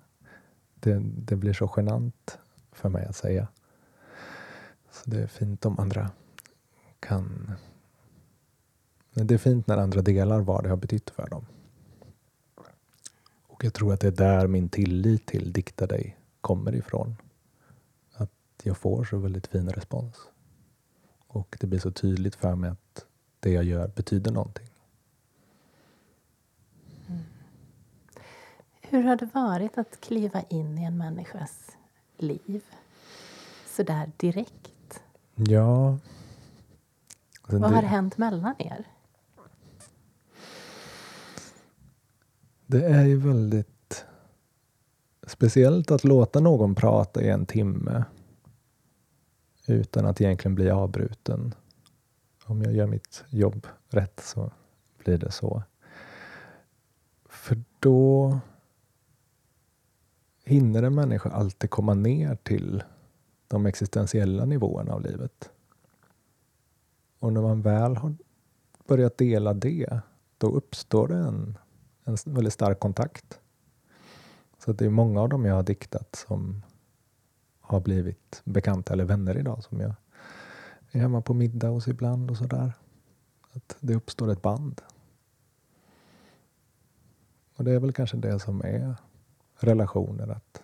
[0.85, 2.38] det, det blir så genant
[2.72, 3.48] för mig att säga.
[4.90, 6.11] Så det är fint om andra
[7.00, 7.53] kan...
[9.14, 11.46] Det är fint när andra delar vad det har betytt för dem.
[13.46, 17.16] Och jag tror att det är där min tillit till Dikta dig kommer ifrån.
[18.12, 18.31] Att
[18.62, 20.16] jag får så väldigt fin respons.
[21.27, 23.05] Och det blir så tydligt för mig att
[23.40, 24.66] det jag gör betyder någonting.
[28.81, 31.77] Hur har det varit att kliva in i en människas
[32.18, 32.62] liv
[33.66, 35.03] så där direkt?
[35.35, 35.98] Ja...
[37.42, 38.85] Alltså Vad det, har hänt mellan er?
[42.74, 44.06] Det är ju väldigt
[45.26, 48.04] speciellt att låta någon prata i en timme
[49.66, 51.54] utan att egentligen bli avbruten.
[52.44, 54.52] Om jag gör mitt jobb rätt så
[55.04, 55.62] blir det så.
[57.28, 58.38] För då
[60.44, 62.82] hinner en människa alltid komma ner till
[63.48, 65.50] de existentiella nivåerna av livet.
[67.18, 68.14] Och när man väl har
[68.87, 70.00] börjat dela det
[70.38, 71.58] då uppstår det en,
[72.04, 73.40] en väldigt stark kontakt.
[74.58, 76.62] Så det är många av dem jag har diktat som
[77.60, 79.94] har blivit bekanta eller vänner idag som jag
[80.90, 82.72] är hemma på middag hos ibland och sådär.
[83.52, 84.82] Att det uppstår ett band.
[87.56, 88.96] Och det är väl kanske det som är
[89.58, 90.62] relationer, att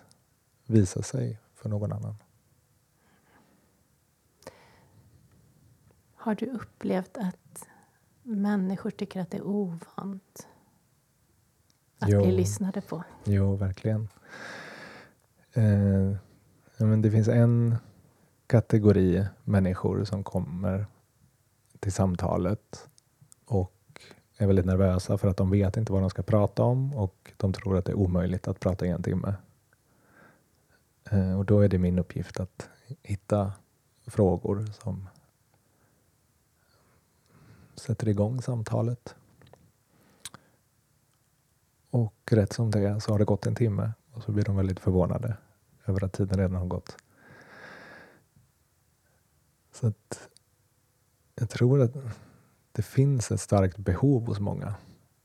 [0.65, 2.15] visa sig för någon annan.
[6.13, 7.67] Har du upplevt att
[8.23, 10.47] människor tycker att det är ovant
[12.01, 12.21] att jo.
[12.21, 13.03] bli lyssnade på?
[13.23, 14.09] Jo, verkligen.
[15.53, 16.15] Eh,
[16.77, 17.75] men det finns en
[18.47, 20.85] kategori människor som kommer
[21.79, 22.89] till samtalet
[23.45, 23.73] och
[24.37, 27.53] är väldigt nervösa för att de vet inte vad de ska prata om och de
[27.53, 29.35] tror att det är omöjligt att prata i en timme.
[31.11, 32.69] Eh, och då är det min uppgift att
[33.03, 33.53] hitta
[34.05, 35.09] frågor som
[37.75, 39.15] sätter igång samtalet.
[41.91, 44.55] Och rätt som det är så har det gått en timme och så blir de
[44.55, 45.37] väldigt förvånade
[45.85, 46.97] över att tiden redan har gått.
[49.71, 50.29] Så att
[51.35, 51.93] jag tror att
[52.71, 54.75] det finns ett starkt behov hos många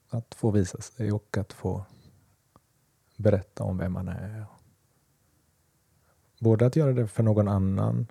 [0.09, 1.85] att få visa sig och att få
[3.17, 4.47] berätta om vem man är.
[6.41, 8.07] Både att göra det för någon annan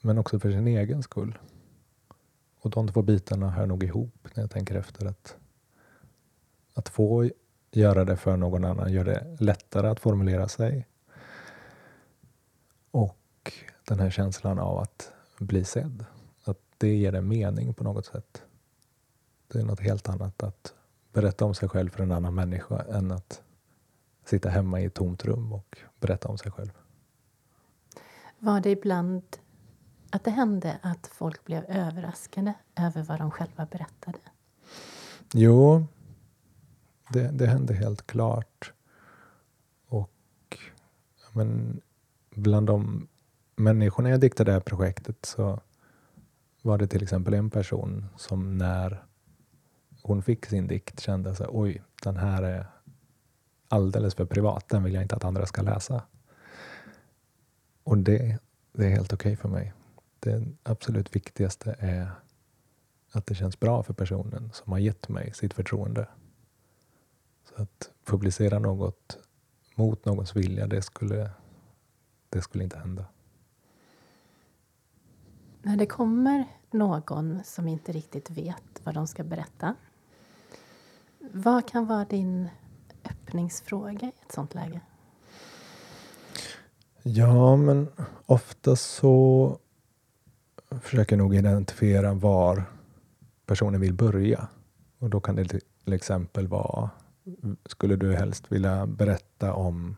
[0.00, 1.38] men också för sin egen skull.
[2.60, 5.06] Och de två bitarna hör nog ihop när jag tänker efter.
[5.06, 5.36] Att,
[6.80, 7.30] att få
[7.70, 10.86] göra det för någon annan gör det lättare att formulera sig.
[12.90, 13.52] Och
[13.84, 16.04] den här känslan av att bli sedd.
[16.44, 18.42] Att det ger en mening på något sätt.
[19.48, 20.74] Det är något helt annat att
[21.12, 23.42] berätta om sig själv för en annan människa än att
[24.24, 26.70] sitta hemma i ett tomt rum och berätta om sig själv.
[28.38, 29.22] Var det ibland
[30.10, 34.18] att det hände att folk blev överraskade över vad de själva berättade?
[35.32, 35.86] Jo,
[37.12, 38.72] det, det hände helt klart.
[39.86, 40.58] Och
[41.32, 41.80] men,
[42.30, 43.08] bland de
[43.56, 45.60] människorna jag diktade det här projektet så
[46.62, 49.04] var det till exempel en person som när
[50.02, 52.66] hon fick sin dikt kände så oj, den här är
[53.68, 56.02] alldeles för privat, den vill jag inte att andra ska läsa.
[57.84, 58.38] Och det,
[58.72, 59.72] det är helt okej okay för mig
[60.20, 62.10] det absolut viktigaste är
[63.12, 66.08] att det känns bra för personen som har gett mig sitt förtroende.
[67.56, 69.18] Så att publicera något
[69.74, 71.30] mot någons vilja, det skulle,
[72.28, 73.04] det skulle inte hända.
[75.62, 79.74] När det kommer någon som inte riktigt vet vad de ska berätta,
[81.32, 82.48] vad kan vara din
[83.04, 84.80] öppningsfråga i ett sånt läge?
[87.02, 87.88] Ja, men
[88.26, 89.58] ofta så
[90.80, 92.64] försöker nog identifiera var
[93.46, 94.48] personen vill börja.
[94.98, 95.48] Och då kan det
[95.84, 96.90] till exempel vara,
[97.66, 99.96] skulle du helst vilja berätta om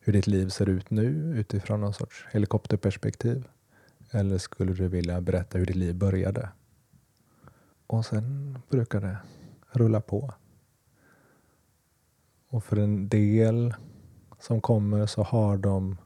[0.00, 3.48] hur ditt liv ser ut nu utifrån någon sorts helikopterperspektiv?
[4.10, 6.48] Eller skulle du vilja berätta hur ditt liv började?
[7.86, 9.18] Och sen brukar det
[9.70, 10.34] rulla på.
[12.48, 13.74] Och för en del
[14.40, 15.96] som kommer så har de,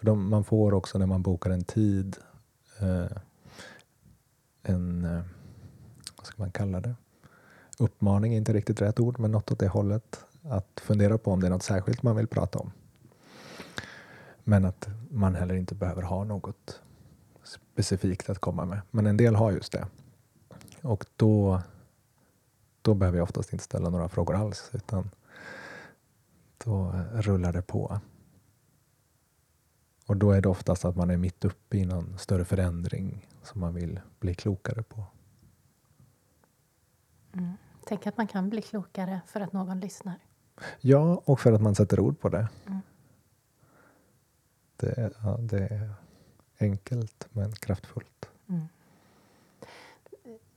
[0.00, 2.16] de man får också när man bokar en tid
[2.80, 3.16] eh,
[4.62, 5.22] en, eh,
[6.16, 6.94] vad ska man kalla det?
[7.78, 10.24] Uppmaning är inte riktigt rätt ord, men något åt det hållet.
[10.42, 12.72] Att fundera på om det är något särskilt man vill prata om.
[14.44, 16.80] Men att man heller inte behöver ha något
[17.44, 18.80] specifikt att komma med.
[18.90, 19.86] Men en del har just det.
[20.82, 21.62] Och då,
[22.82, 25.10] då behöver jag oftast inte ställa några frågor alls, utan
[26.64, 28.00] då rullar det på.
[30.06, 33.60] Och då är det oftast att man är mitt uppe i någon större förändring som
[33.60, 35.04] man vill bli klokare på.
[37.32, 37.56] Mm.
[37.88, 40.18] Tänk att man kan bli klokare för att någon lyssnar.
[40.80, 42.48] Ja, och för att man sätter ord på det.
[42.66, 42.80] Mm.
[44.76, 45.90] Det, ja, det är
[46.58, 48.28] enkelt men kraftfullt.
[48.48, 48.68] Mm.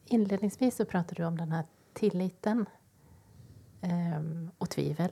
[0.06, 2.66] Inledningsvis så pratade du om den här tilliten
[3.82, 5.12] um, och tvivel.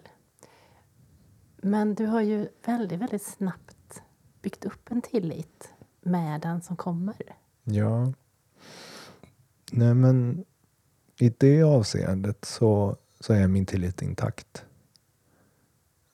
[1.57, 4.01] Men du har ju väldigt, väldigt snabbt
[4.41, 7.35] byggt upp en tillit med den som kommer.
[7.63, 8.13] Ja.
[9.71, 10.45] Nej, men
[11.17, 14.65] i det avseendet så, så är min tillit intakt.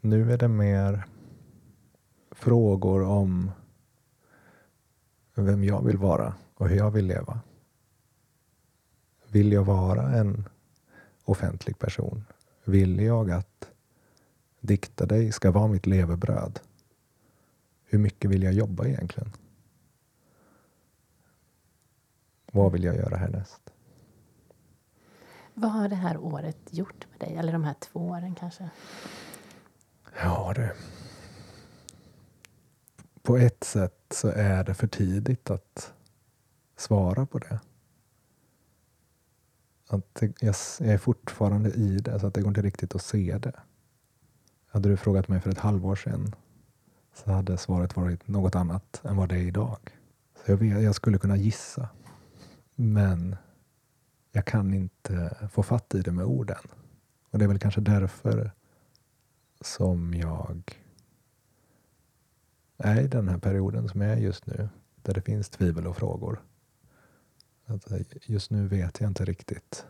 [0.01, 1.03] Nu är det mer
[2.31, 3.51] frågor om
[5.33, 7.39] vem jag vill vara och hur jag vill leva.
[9.27, 10.49] Vill jag vara en
[11.23, 12.25] offentlig person?
[12.63, 13.71] Vill jag att
[14.59, 16.59] dikta dig ska vara mitt levebröd?
[17.85, 19.31] Hur mycket vill jag jobba egentligen?
[22.51, 23.72] Vad vill jag göra härnäst?
[25.53, 27.35] Vad har det här året gjort med dig?
[27.37, 28.69] Eller de här två åren kanske?
[30.21, 30.73] Ja du.
[33.21, 35.93] På ett sätt så är det för tidigt att
[36.77, 37.59] svara på det.
[39.89, 43.01] Att det, jag, jag är fortfarande i det, så att det går inte riktigt att
[43.01, 43.53] se det.
[44.67, 46.35] Hade du frågat mig för ett halvår sedan
[47.13, 49.77] så hade svaret varit något annat än vad det är idag.
[50.45, 51.89] Så jag, vet, jag skulle kunna gissa.
[52.75, 53.35] Men
[54.35, 56.63] jag kan inte få fatt i det med orden.
[57.29, 58.51] Och det är väl kanske därför
[59.61, 60.79] som jag
[62.77, 64.69] är i den här perioden som jag är just nu.
[64.95, 66.41] Där det finns tvivel och frågor.
[67.65, 67.87] Att
[68.21, 69.85] just nu vet jag inte riktigt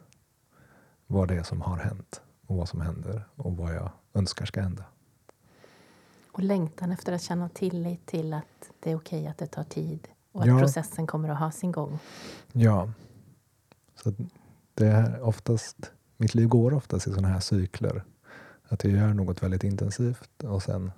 [1.07, 4.61] vad det är som har hänt och vad som händer och vad jag önskar ska
[4.61, 4.83] hända.
[6.31, 10.07] Och längtan efter att känna tillit till att det är okej att det tar tid
[10.31, 10.59] och att Ja.
[10.59, 11.99] processen kommer att ha sin gång.
[12.51, 12.91] Ja.
[13.95, 14.13] Så
[14.73, 18.03] det är oftast, mitt liv går oftast i sådana här cykler.
[18.63, 20.91] Att jag gör något väldigt intensivt och sen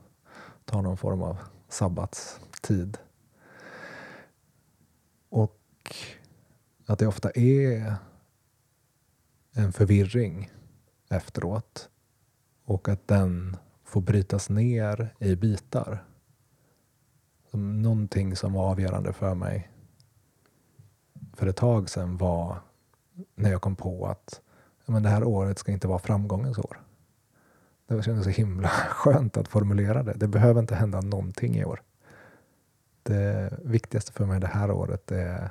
[0.66, 1.38] tar någon form av
[1.70, 2.98] sabbatstid.
[5.30, 5.96] Och
[6.86, 7.96] att det ofta är
[9.52, 10.52] en förvirring
[11.10, 11.90] efteråt.
[12.66, 16.06] Och att den får brytas ner i bitar.
[17.52, 19.72] Någonting som var avgörande för mig
[21.34, 22.60] för ett tag sedan var
[23.36, 24.42] när jag kom på att
[24.86, 26.82] men det här året ska inte vara framgångens år.
[27.88, 30.14] Det kändes så himla skönt att formulera det.
[30.14, 31.82] Det behöver inte hända någonting i år.
[33.04, 35.50] Det viktigaste för mig det här året är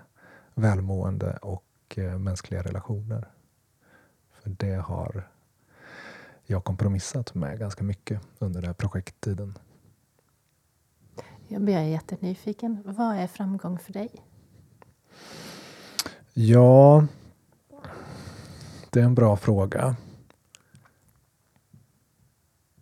[0.55, 1.65] välmående och
[1.97, 3.29] eh, mänskliga relationer.
[4.33, 5.29] För det har
[6.45, 9.59] jag kompromissat med ganska mycket under den här projekttiden.
[11.49, 12.83] Jag blir jättenyfiken.
[12.85, 14.11] Vad är framgång för dig?
[16.33, 17.07] Ja,
[18.95, 19.97] det är en bra fråga.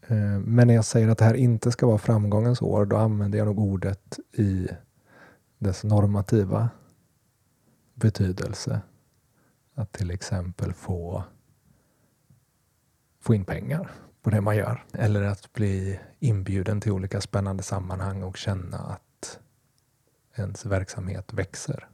[0.07, 3.39] Eh, men när jag säger att det här inte ska vara framgångens år, då använder
[3.39, 4.69] jag nog ordet i
[5.59, 6.71] dess normativa
[7.95, 8.81] betydelse.
[9.75, 11.25] Att till exempel få,
[13.21, 13.91] få in pengar
[14.23, 14.85] på det man gör.
[14.93, 19.39] Eller att bli inbjuden till olika spännande sammanhang och känna att
[20.37, 21.89] ens verksamhet växer.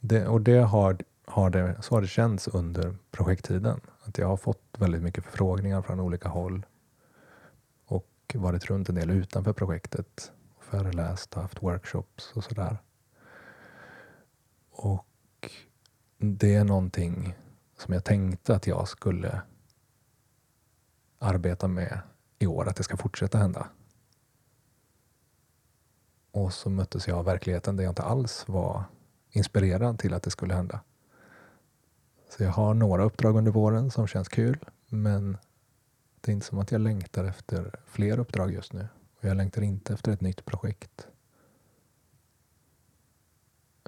[0.00, 0.98] Det, och det har,
[1.30, 3.80] har det, så har det känts under projekttiden.
[4.02, 6.66] Att jag har fått väldigt mycket förfrågningar från olika håll.
[7.84, 10.32] Och varit runt en del utanför projektet.
[10.60, 12.78] Föreläst och haft workshops och sådär.
[14.70, 15.50] Och
[16.18, 17.36] det är någonting
[17.78, 19.42] som jag tänkte att jag skulle
[21.18, 22.00] arbeta med
[22.38, 22.68] i år.
[22.68, 23.68] Att det ska fortsätta hända.
[26.32, 28.84] Och så möttes jag av verkligheten där jag inte alls var
[29.30, 30.80] inspirerad till att det skulle hända.
[32.30, 35.36] Så jag har några uppdrag under våren som känns kul, men
[36.20, 38.88] det är inte som att jag längtar efter fler uppdrag just nu.
[39.18, 41.08] Och jag längtar inte efter ett nytt projekt.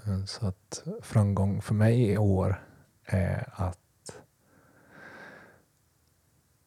[0.07, 2.67] Eh, så att framgång för mig i år
[3.05, 4.19] är att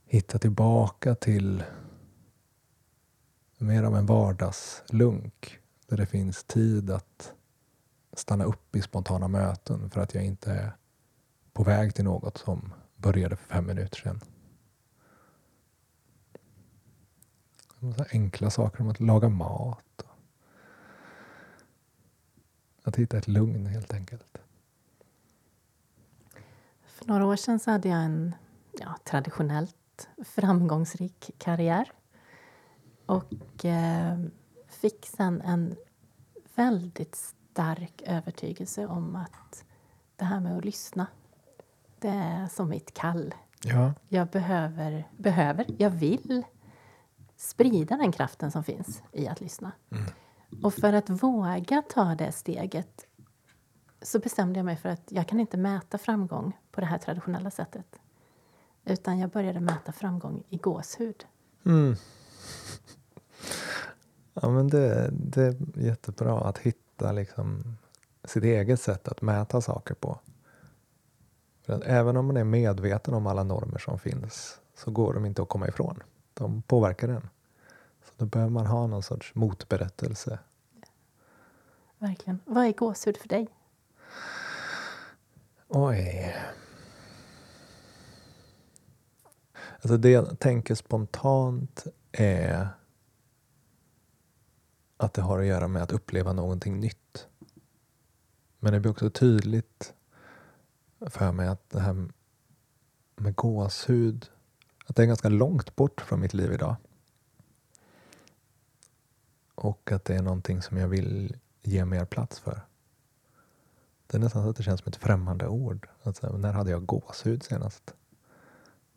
[0.06, 1.64] hitta tillbaka till
[3.58, 7.34] mer av en vardagslunk där det finns tid att
[8.14, 10.76] stanna upp i spontana möten för att jag inte är
[11.56, 14.22] på väg till något som började för fem minuter sedan.
[18.12, 20.06] Enkla saker som att laga mat.
[22.82, 24.38] och Att hitta ett lugn helt enkelt.
[26.86, 28.36] För några år sedan så hade jag en
[28.72, 31.92] ja, traditionellt framgångsrik karriär.
[33.06, 34.20] Och eh,
[34.68, 35.76] fick sen en
[36.56, 39.64] väldigt stark övertygelse om att
[40.16, 41.08] det här med att lyssna,
[42.06, 43.34] det är som mitt kall.
[43.64, 43.94] Ja.
[44.08, 46.44] Jag behöver, behöver, jag vill
[47.38, 49.72] sprida den kraften som finns i att lyssna.
[50.64, 53.06] Och för att våga ta det steget
[54.02, 57.52] så bestämde jag mig för att jag kan inte mäta framgång på det här traditionella
[57.52, 58.00] sättet.
[58.86, 61.26] Utan jag började mäta framgång i gåshud.
[61.66, 61.96] Mm.
[64.34, 67.78] Ja, men det, det är jättebra att hitta liksom
[68.24, 70.20] sitt eget sätt att mäta saker på.
[71.66, 75.26] För att även om man är medveten om alla normer som finns så går de
[75.26, 76.04] inte att komma ifrån.
[76.34, 77.30] De påverkar en.
[78.04, 80.40] Så då behöver man ha någon sorts motberättelse.
[81.98, 82.40] Verkligen.
[82.46, 83.48] Vad är gåshud för dig?
[85.68, 86.36] Oj.
[89.74, 92.68] Alltså det jag tänker spontant är
[94.98, 97.28] att det har att göra med att uppleva någonting nytt.
[98.60, 99.94] Men det blir också tydligt
[101.06, 102.08] för mig att det här
[103.16, 104.30] med gåshud,
[104.86, 106.76] att det är ganska långt bort från mitt liv idag.
[109.56, 112.62] Och att det är någonting som jag vill ge mer plats för.
[114.08, 115.90] Det är nästan så att det känns som ett främmande ord.
[116.04, 117.94] Alltså, när hade jag gåshud senast?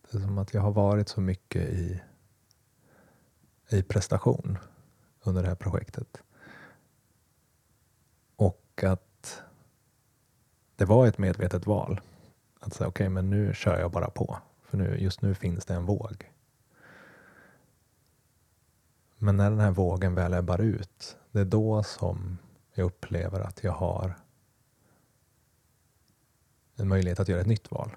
[0.03, 2.03] Det är som att jag har varit så mycket i,
[3.69, 4.59] i prestation
[5.23, 6.23] under det här projektet.
[8.37, 9.08] Och att
[10.79, 12.01] det var ett medvetet val.
[12.61, 14.39] Att säga okej, okay, men nu kör jag bara på.
[14.63, 16.33] För nu, just nu finns det en våg.
[19.17, 22.39] Men när den här vågen väl ebbar ut, det är då som
[22.75, 24.15] jag upplever att jag har
[26.77, 27.97] en möjlighet att göra ett nytt val.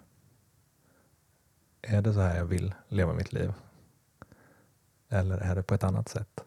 [1.82, 3.54] Är det så här jag vill leva mitt liv?
[5.10, 6.44] Eller är det på ett annat sätt?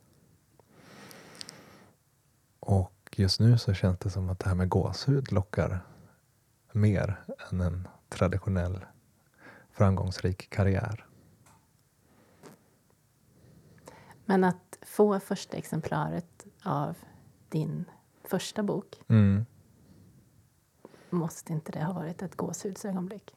[2.60, 5.80] Och just nu så känns det som att det här med gåshud lockar
[6.74, 7.20] mer
[7.50, 8.84] än en traditionell
[9.72, 11.06] framgångsrik karriär.
[14.24, 16.96] Men att få första exemplaret av
[17.48, 17.84] din
[18.24, 19.46] första bok mm.
[21.10, 23.36] måste inte det ha varit ett gåshudsögonblick?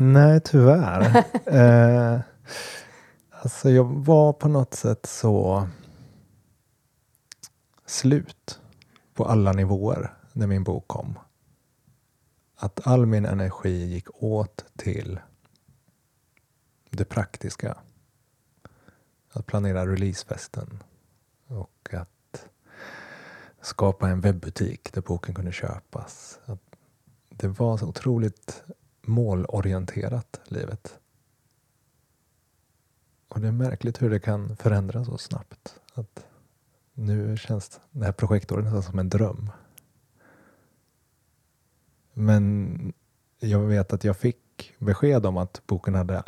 [0.00, 1.24] Nej, tyvärr.
[1.46, 2.20] eh,
[3.30, 5.68] alltså jag var på något sätt så
[7.86, 8.60] slut
[9.14, 11.18] på alla nivåer när min bok kom.
[12.56, 15.20] Att all min energi gick åt till
[16.90, 17.78] det praktiska.
[19.32, 20.82] Att planera releasefesten
[21.46, 22.48] och att
[23.60, 26.38] skapa en webbutik där boken kunde köpas.
[26.44, 26.60] Att
[27.28, 28.64] det var så otroligt
[29.02, 30.98] målorienterat, livet.
[33.28, 35.80] Och det är märkligt hur det kan förändras så snabbt.
[35.94, 36.26] Att
[36.92, 39.50] nu känns det här projektåret nästan som en dröm.
[42.18, 42.92] Men
[43.40, 46.22] jag vet att jag fick besked om att boken hade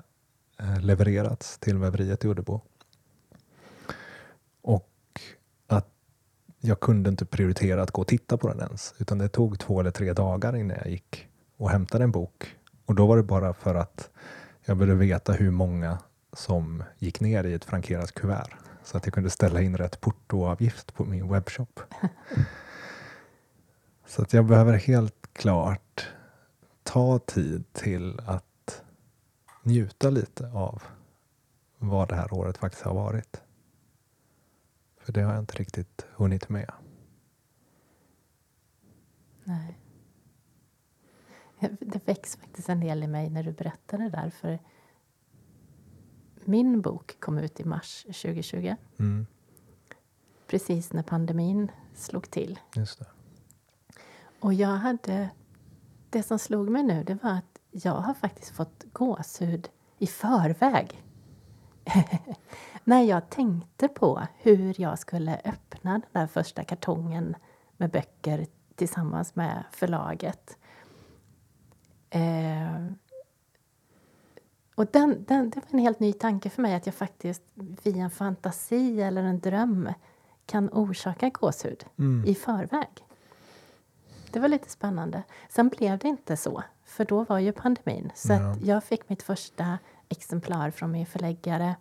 [0.58, 2.60] eh, levererats till väveriet i Uddebo.
[4.62, 4.90] Och
[5.66, 5.88] att
[6.60, 8.94] jag kunde inte prioritera att gå och titta på den ens.
[8.98, 12.56] Utan det tog två eller tre dagar innan jag gick och hämtade en bok.
[12.86, 14.10] Och då var det bara för att
[14.64, 15.98] jag ville veta hur många
[16.32, 18.54] som gick ner i ett frankerat kuvert.
[18.84, 21.80] Så att jag kunde ställa in rätt portoavgift på min webbshop.
[24.06, 26.08] Så att jag behöver helt klart
[26.82, 28.82] ta tid till att
[29.62, 30.82] njuta lite av
[31.78, 33.42] vad det här året faktiskt har varit.
[35.00, 36.72] För det har jag inte riktigt hunnit med.
[39.44, 39.78] Nej.
[41.80, 44.30] Det väcks faktiskt en del i mig när du berättar det där.
[44.30, 44.58] För
[46.44, 48.74] min bok kom ut i mars 2020.
[48.98, 49.26] Mm.
[50.46, 52.58] Precis när pandemin slog till.
[52.74, 53.06] Just det.
[54.40, 55.30] Och jag hade...
[56.10, 59.68] Det som slog mig nu det var att jag har faktiskt fått gåshud
[59.98, 61.02] i förväg.
[62.84, 67.36] när jag tänkte på hur jag skulle öppna den där första kartongen
[67.76, 70.58] med böcker tillsammans med förlaget.
[72.10, 72.86] Eh,
[74.74, 78.04] och den, den, det var en helt ny tanke för mig att jag faktiskt via
[78.04, 79.92] en fantasi eller en dröm
[80.46, 82.24] kan orsaka gåshud mm.
[82.26, 83.07] i förväg.
[84.32, 85.22] Det var lite spännande.
[85.48, 88.10] Sen blev det inte så, för då var ju pandemin.
[88.14, 88.56] Så ja.
[88.62, 91.74] jag fick mitt första exemplar från min förläggare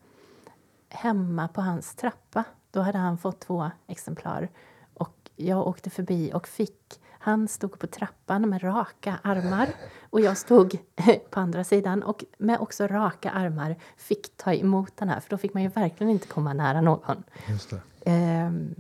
[0.90, 2.44] hemma på hans trappa.
[2.72, 4.50] Då hade han fått två exemplar.
[4.94, 9.70] Och jag åkte förbi och fick han stod på trappan med raka armar
[10.10, 10.78] och jag stod
[11.30, 15.38] på andra sidan och med också raka armar fick ta emot den här, för då
[15.38, 17.24] fick man ju verkligen inte komma nära någon.
[17.50, 17.82] Just det.
[18.06, 18.76] Ehm,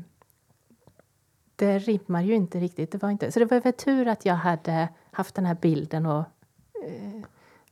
[1.58, 2.92] det rimmar ju inte riktigt.
[2.92, 6.06] Det var inte, så det var väl tur att jag hade haft den här bilden
[6.06, 6.26] och
[6.86, 7.24] eh,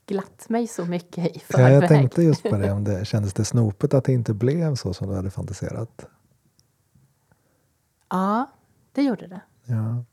[0.05, 1.65] glatt mig så mycket i förväg.
[1.65, 4.75] Ja, jag tänkte just på det, om det kändes det snopet att det inte blev
[4.75, 6.05] så som du hade fantiserat?
[8.09, 8.51] Ja,
[8.91, 9.41] det gjorde det.
[9.65, 10.03] Ja.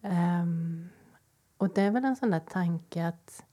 [0.00, 0.88] Um,
[1.56, 3.44] och det är väl en sån där tanke att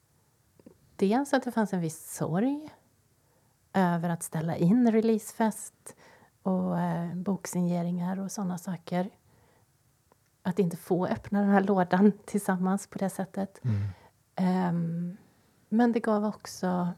[0.96, 2.70] dels att det fanns en viss sorg
[3.74, 5.96] över att ställa in releasefest
[6.44, 9.10] och eh, boksigneringar och såna saker.
[10.42, 13.62] Att inte få öppna den här lådan tillsammans på det sättet.
[13.64, 14.70] Mm.
[14.70, 15.18] Um,
[15.70, 16.90] men det gav också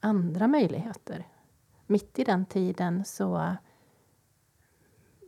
[0.00, 1.26] andra möjligheter.
[1.86, 3.56] Mitt i den tiden så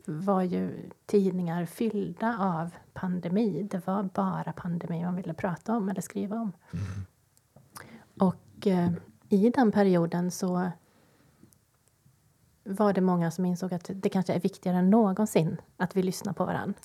[0.05, 3.67] var ju tidningar fyllda av pandemi.
[3.71, 6.51] Det var bara pandemi man ville prata om eller skriva om.
[6.73, 7.05] Mm.
[8.19, 8.91] Och eh,
[9.29, 10.71] i den perioden så
[12.65, 16.33] var det många som insåg att det kanske är viktigare än någonsin att vi lyssnar
[16.33, 16.75] på varandra.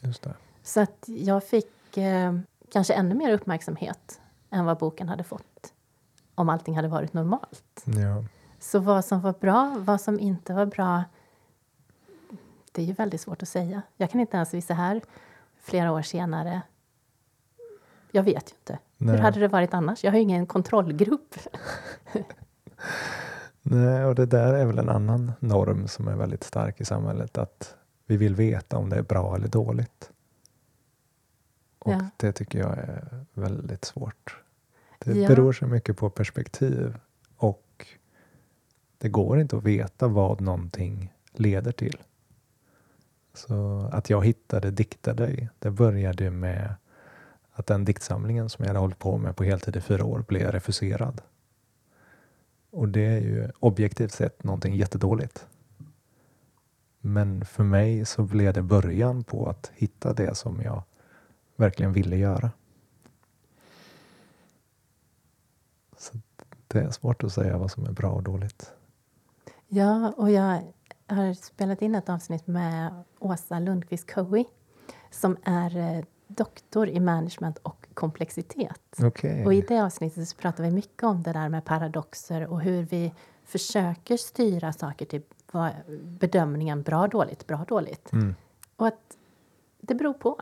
[0.63, 2.39] Så att jag fick eh,
[2.73, 4.21] kanske ännu mer uppmärksamhet
[4.51, 5.73] än vad boken hade fått
[6.35, 7.85] om allting hade varit normalt.
[7.85, 8.25] Ja.
[8.59, 11.05] Så vad som var bra, vad som inte var bra,
[12.73, 13.83] det är ju väldigt svårt att säga.
[13.97, 15.01] Jag kan inte ens visa här
[15.61, 16.63] flera år senare.
[18.11, 18.79] Jag vet ju inte.
[18.97, 19.17] Nej.
[19.17, 20.05] Hur hade det varit annars?
[20.05, 21.35] Jag har ju ingen kontrollgrupp.
[23.63, 27.39] Nej, och det där är väl en annan norm som är väldigt stark i samhället.
[27.39, 30.11] Att vi vill veta om det är bra eller dåligt.
[31.79, 32.11] Och Ja.
[32.17, 34.37] det tycker jag är väldigt svårt.
[34.99, 35.29] Det Ja.
[35.29, 36.97] beror så mycket på perspektiv
[37.37, 37.87] och
[38.99, 41.97] det går inte att veta vad någonting leder till.
[43.35, 46.75] Så att jag hittade Dikta dig, det började med
[47.53, 50.53] att den diktsamlingen som jag hade hållit på med på heltid i fyra år blev
[50.53, 51.21] refuserad.
[52.71, 55.47] Och det är ju objektivt sett någonting jättedåligt.
[57.01, 60.83] Men för mig så blev det början på att hitta det som jag
[61.57, 62.51] verkligen ville göra.
[65.97, 66.19] Så
[66.67, 68.73] det är svårt att säga vad som är bra och dåligt.
[69.69, 70.63] Ja, och jag
[71.07, 74.45] har spelat in ett avsnitt med Åsa Lundqvist Cowie
[75.11, 78.97] som är eh, doktor i management och komplexitet.
[79.03, 79.47] Okej.
[79.47, 82.83] Och i det avsnittet så pratar vi mycket om det där med paradoxer och hur
[82.83, 83.13] vi
[83.45, 85.23] försöker styra saker till
[85.53, 85.73] vad,
[86.03, 88.13] bedömningen bra, dåligt, bra, dåligt.
[88.13, 88.35] Mm.
[88.77, 89.17] Och att
[89.81, 90.41] det beror på.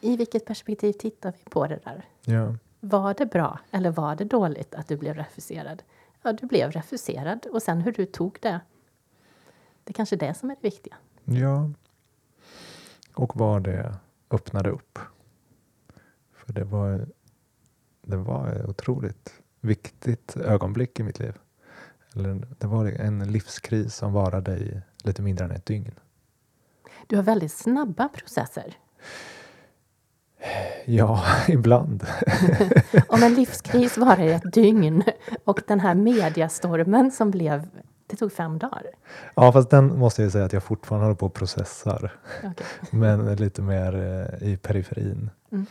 [0.00, 2.04] I vilket perspektiv tittar vi på det där?
[2.24, 2.54] Ja.
[2.80, 5.82] Var det bra eller var det dåligt att du blev refuserad?
[6.22, 8.60] Ja, du blev refuserad och sen hur du tog det.
[9.84, 10.96] Det är kanske är det som är det viktiga.
[11.24, 11.70] ja.
[13.14, 13.94] Och vad det
[14.30, 14.98] öppnade upp.
[16.48, 17.06] För det var,
[18.02, 21.34] det var ett otroligt viktigt ögonblick i mitt liv.
[22.14, 25.94] Eller, det var en livskris som varade i lite mindre än ett dygn.
[27.06, 28.76] Du har väldigt snabba processer.
[30.84, 32.06] Ja, ibland.
[33.08, 35.02] Om en livskris varar i ett dygn
[35.44, 37.68] och den här mediastormen som blev,
[38.06, 38.86] det tog fem dagar.
[39.34, 42.18] Ja, fast den måste jag säga att jag fortfarande håller på och processar.
[42.38, 42.66] Okej.
[42.90, 45.30] Men lite mer eh, i periferin.
[45.52, 45.66] Mm.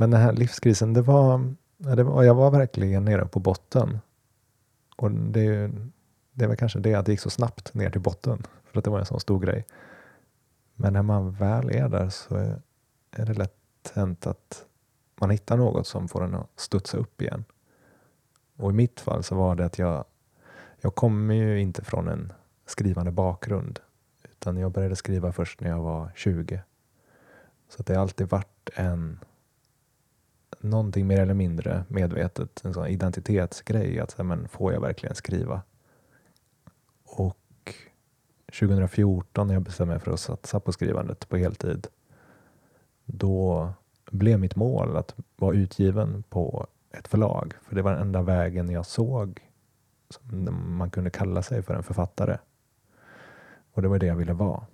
[0.00, 3.98] Men den här livskrisen, det var, det var, jag var verkligen nere på botten.
[4.96, 5.70] Och det, är
[6.32, 8.46] det var kanske det att det gick så snabbt ner till botten.
[8.64, 9.66] För att det var en sån stor grej.
[10.74, 12.62] Men när man väl är där så är,
[13.10, 14.64] är det lätt hänt att
[15.20, 17.44] man hittar något som får en att studsa upp igen.
[18.56, 20.04] Och i mitt fall så var det att jag,
[20.80, 22.32] jag kommer ju inte från en
[22.66, 23.80] skrivande bakgrund.
[24.30, 26.62] Utan jag började skriva först när jag var 20.
[27.68, 29.18] Så att det har alltid varit en
[30.60, 34.00] någonting mer eller mindre medvetet, en sån identitetsgrej.
[34.00, 35.62] Att här, men får jag verkligen skriva?
[37.04, 37.74] Och
[38.46, 41.86] 2014 när jag bestämde mig för att satsa på skrivandet på heltid.
[43.04, 43.72] Då
[44.10, 47.54] blev mitt mål att vara utgiven på ett förlag.
[47.62, 49.40] För det var den enda vägen jag såg
[50.10, 52.38] som man kunde kalla sig för en författare.
[53.72, 54.66] Och det var det jag ville vara.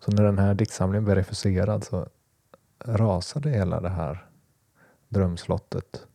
[0.00, 2.08] Så när den här diktsamlingen blev refuserad så
[2.84, 4.27] rasade hela det här
[5.08, 6.06] drömslottet.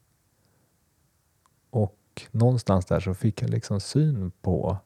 [1.69, 4.77] Och någonstans där så fick jag liksom syn på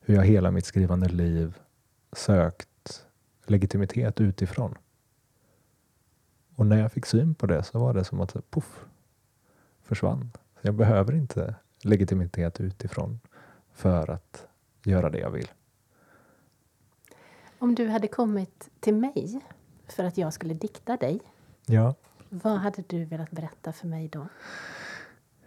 [0.00, 1.58] hur jag hela mitt skrivande liv
[2.12, 3.06] sökt
[3.46, 4.74] legitimitet utifrån.
[6.54, 8.86] Och när jag fick syn på det så var det som att puff,
[9.82, 10.30] försvann.
[10.60, 13.20] Jag behöver inte legitimitet utifrån
[13.72, 14.46] för att
[14.84, 15.48] göra det jag vill.
[17.58, 19.40] Om du hade kommit till mig
[19.88, 21.20] för att jag skulle dikta dig,
[21.70, 21.94] Ja
[22.30, 24.26] vad hade du velat berätta för mig då?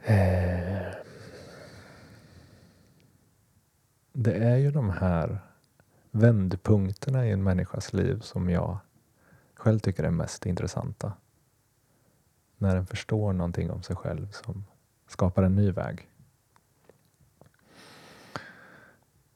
[0.04, 0.94] Eh,
[4.14, 5.40] Det är ju de här
[6.12, 8.78] vändpunkterna i en människas liv som jag
[9.56, 11.14] själv tycker är mest intressanta.
[12.58, 14.66] När en förstår någonting om sig själv som
[15.08, 16.08] skapar en ny väg.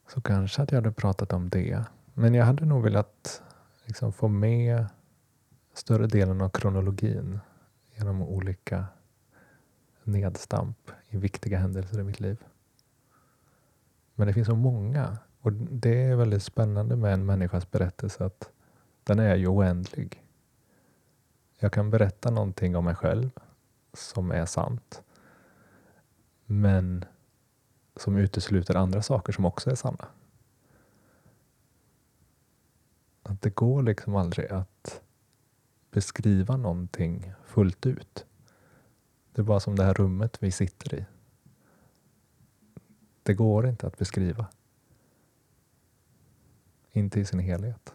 [0.08, 1.84] Så kanske att jag hade pratat om det.
[2.14, 3.42] Men jag hade nog velat
[3.84, 4.86] liksom få med
[5.76, 7.40] större delen av kronologin
[7.94, 8.86] genom olika
[10.04, 12.44] nedstamp i viktiga händelser i mitt liv.
[14.14, 15.18] Men det finns så många.
[15.40, 18.50] Och det är väldigt spännande med en människas berättelse att
[19.04, 20.22] den är ju oändlig.
[21.58, 23.30] Jag kan berätta någonting om mig själv
[23.92, 25.02] som är sant.
[26.44, 27.04] Men
[27.96, 30.08] som utesluter andra saker som också är sanna.
[33.22, 35.02] Att det går liksom aldrig att
[35.96, 38.26] beskriva någonting fullt ut.
[39.32, 41.04] Det är bara som det här rummet vi sitter i.
[43.22, 44.46] Det går inte att beskriva.
[46.92, 47.94] Inte i sin helhet.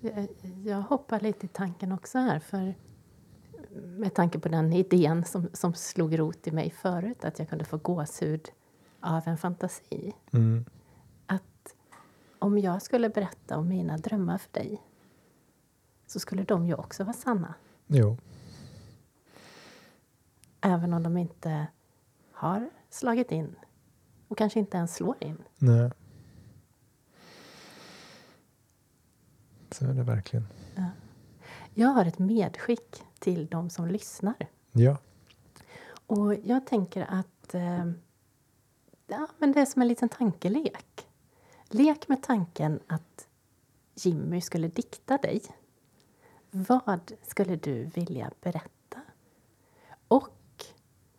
[0.00, 0.28] Jag,
[0.64, 2.38] jag hoppar lite i tanken också här.
[2.38, 2.74] för
[3.82, 7.64] Med tanke på den idén som, som slog rot i mig förut, att jag kunde
[7.64, 8.48] få gåshud
[9.00, 10.14] av en fantasi.
[10.32, 10.64] Mm.
[12.38, 14.82] Om jag skulle berätta om mina drömmar för dig
[16.06, 17.54] så skulle de ju också vara sanna.
[17.86, 18.16] Jo.
[20.60, 21.66] Även om de inte
[22.32, 23.56] har slagit in
[24.28, 25.42] och kanske inte ens slår in.
[25.58, 25.90] Nej.
[29.70, 30.46] Så är det verkligen.
[31.74, 34.46] Jag har ett medskick till de som lyssnar.
[34.72, 34.96] Ja.
[36.06, 37.86] Och jag tänker att eh,
[39.06, 40.97] ja, men det är som en liten tankelek.
[41.70, 43.28] Lek med tanken att
[43.94, 45.42] Jimmy skulle dikta dig.
[46.50, 49.00] Vad skulle du vilja berätta?
[50.08, 50.64] Och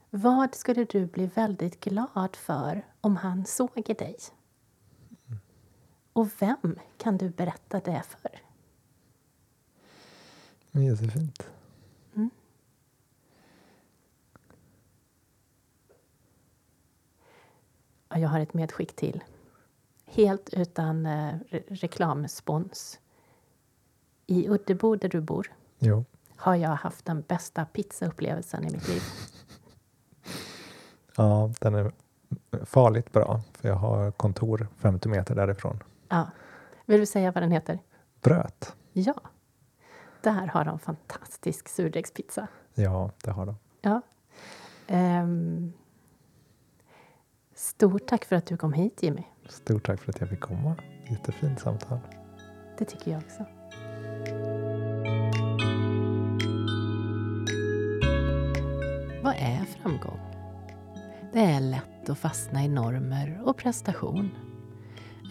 [0.10, 4.16] vad skulle du bli väldigt glad för om han såg i dig?
[6.14, 8.42] Och vem kan du berätta det för?
[10.72, 11.50] Men Jättefint.
[18.10, 19.24] Ja, Jag har ett medskick till.
[20.10, 23.00] Helt utan eh, re reklamspons.
[24.28, 26.06] I Uddebo, där du bor, Jo.
[26.36, 29.02] har jag haft den bästa pizzaupplevelsen i mitt liv.
[31.16, 31.92] Ja, den är
[32.66, 33.42] farligt bra.
[33.54, 35.84] För jag har kontor 50 meter därifrån.
[36.10, 36.28] Ja.
[36.86, 37.80] Vill du säga vad den heter?
[38.22, 38.76] Bröt.
[38.94, 39.16] Ja.
[40.22, 42.48] Där har de fantastisk surdegspizza.
[42.74, 43.56] Ja, det har de.
[43.82, 44.02] Ja.
[44.88, 45.74] Ehm.
[47.56, 49.24] Stort tack för att du kom hit, Jimmy.
[49.50, 50.76] Stort tack för att jag fick komma.
[51.10, 52.00] Jättefint samtal.
[52.78, 53.46] Det tycker jag också.
[59.24, 60.20] Vad är framgång?
[61.34, 64.30] Det är lätt att fastna i normer och prestation.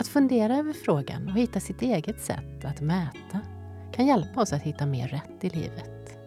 [0.01, 3.41] Att fundera över frågan och hitta sitt eget sätt att mäta
[3.93, 6.19] kan hjälpa oss att hitta mer rätt i livet.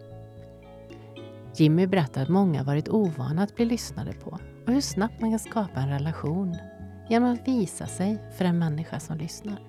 [1.56, 5.38] Jimmy berättar att många varit ovana att bli lyssnade på och hur snabbt man kan
[5.38, 6.56] skapa en relation
[7.12, 9.60] genom att visa sig för en människa som lyssnar.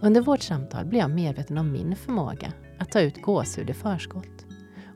[0.00, 4.46] Under vårt samtal blir jag medveten om min förmåga att ta ut gåshud i förskott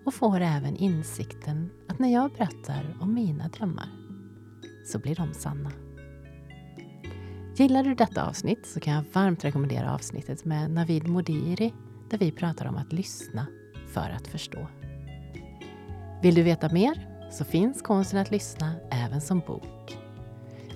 [0.05, 3.89] och får även insikten att när jag berättar om mina drömmar
[4.87, 5.73] så blir de sanna.
[7.57, 11.75] Gillar du detta avsnitt så kan jag varmt rekommendera avsnittet med Navid Modiri
[12.11, 13.47] där vi pratar om att lyssna
[13.89, 14.69] för att förstå.
[16.23, 20.06] Vill du veta mer så finns Konsten att lyssna även som bok.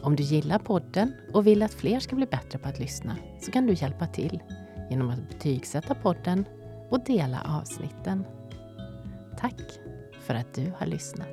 [0.03, 3.51] Om du gillar podden och vill att fler ska bli bättre på att lyssna så
[3.53, 4.43] kan du hjälpa till
[4.91, 6.45] genom att betygsätta podden
[6.91, 8.25] och dela avsnitten.
[9.39, 9.61] Tack
[10.21, 11.29] för att du har lyssnat.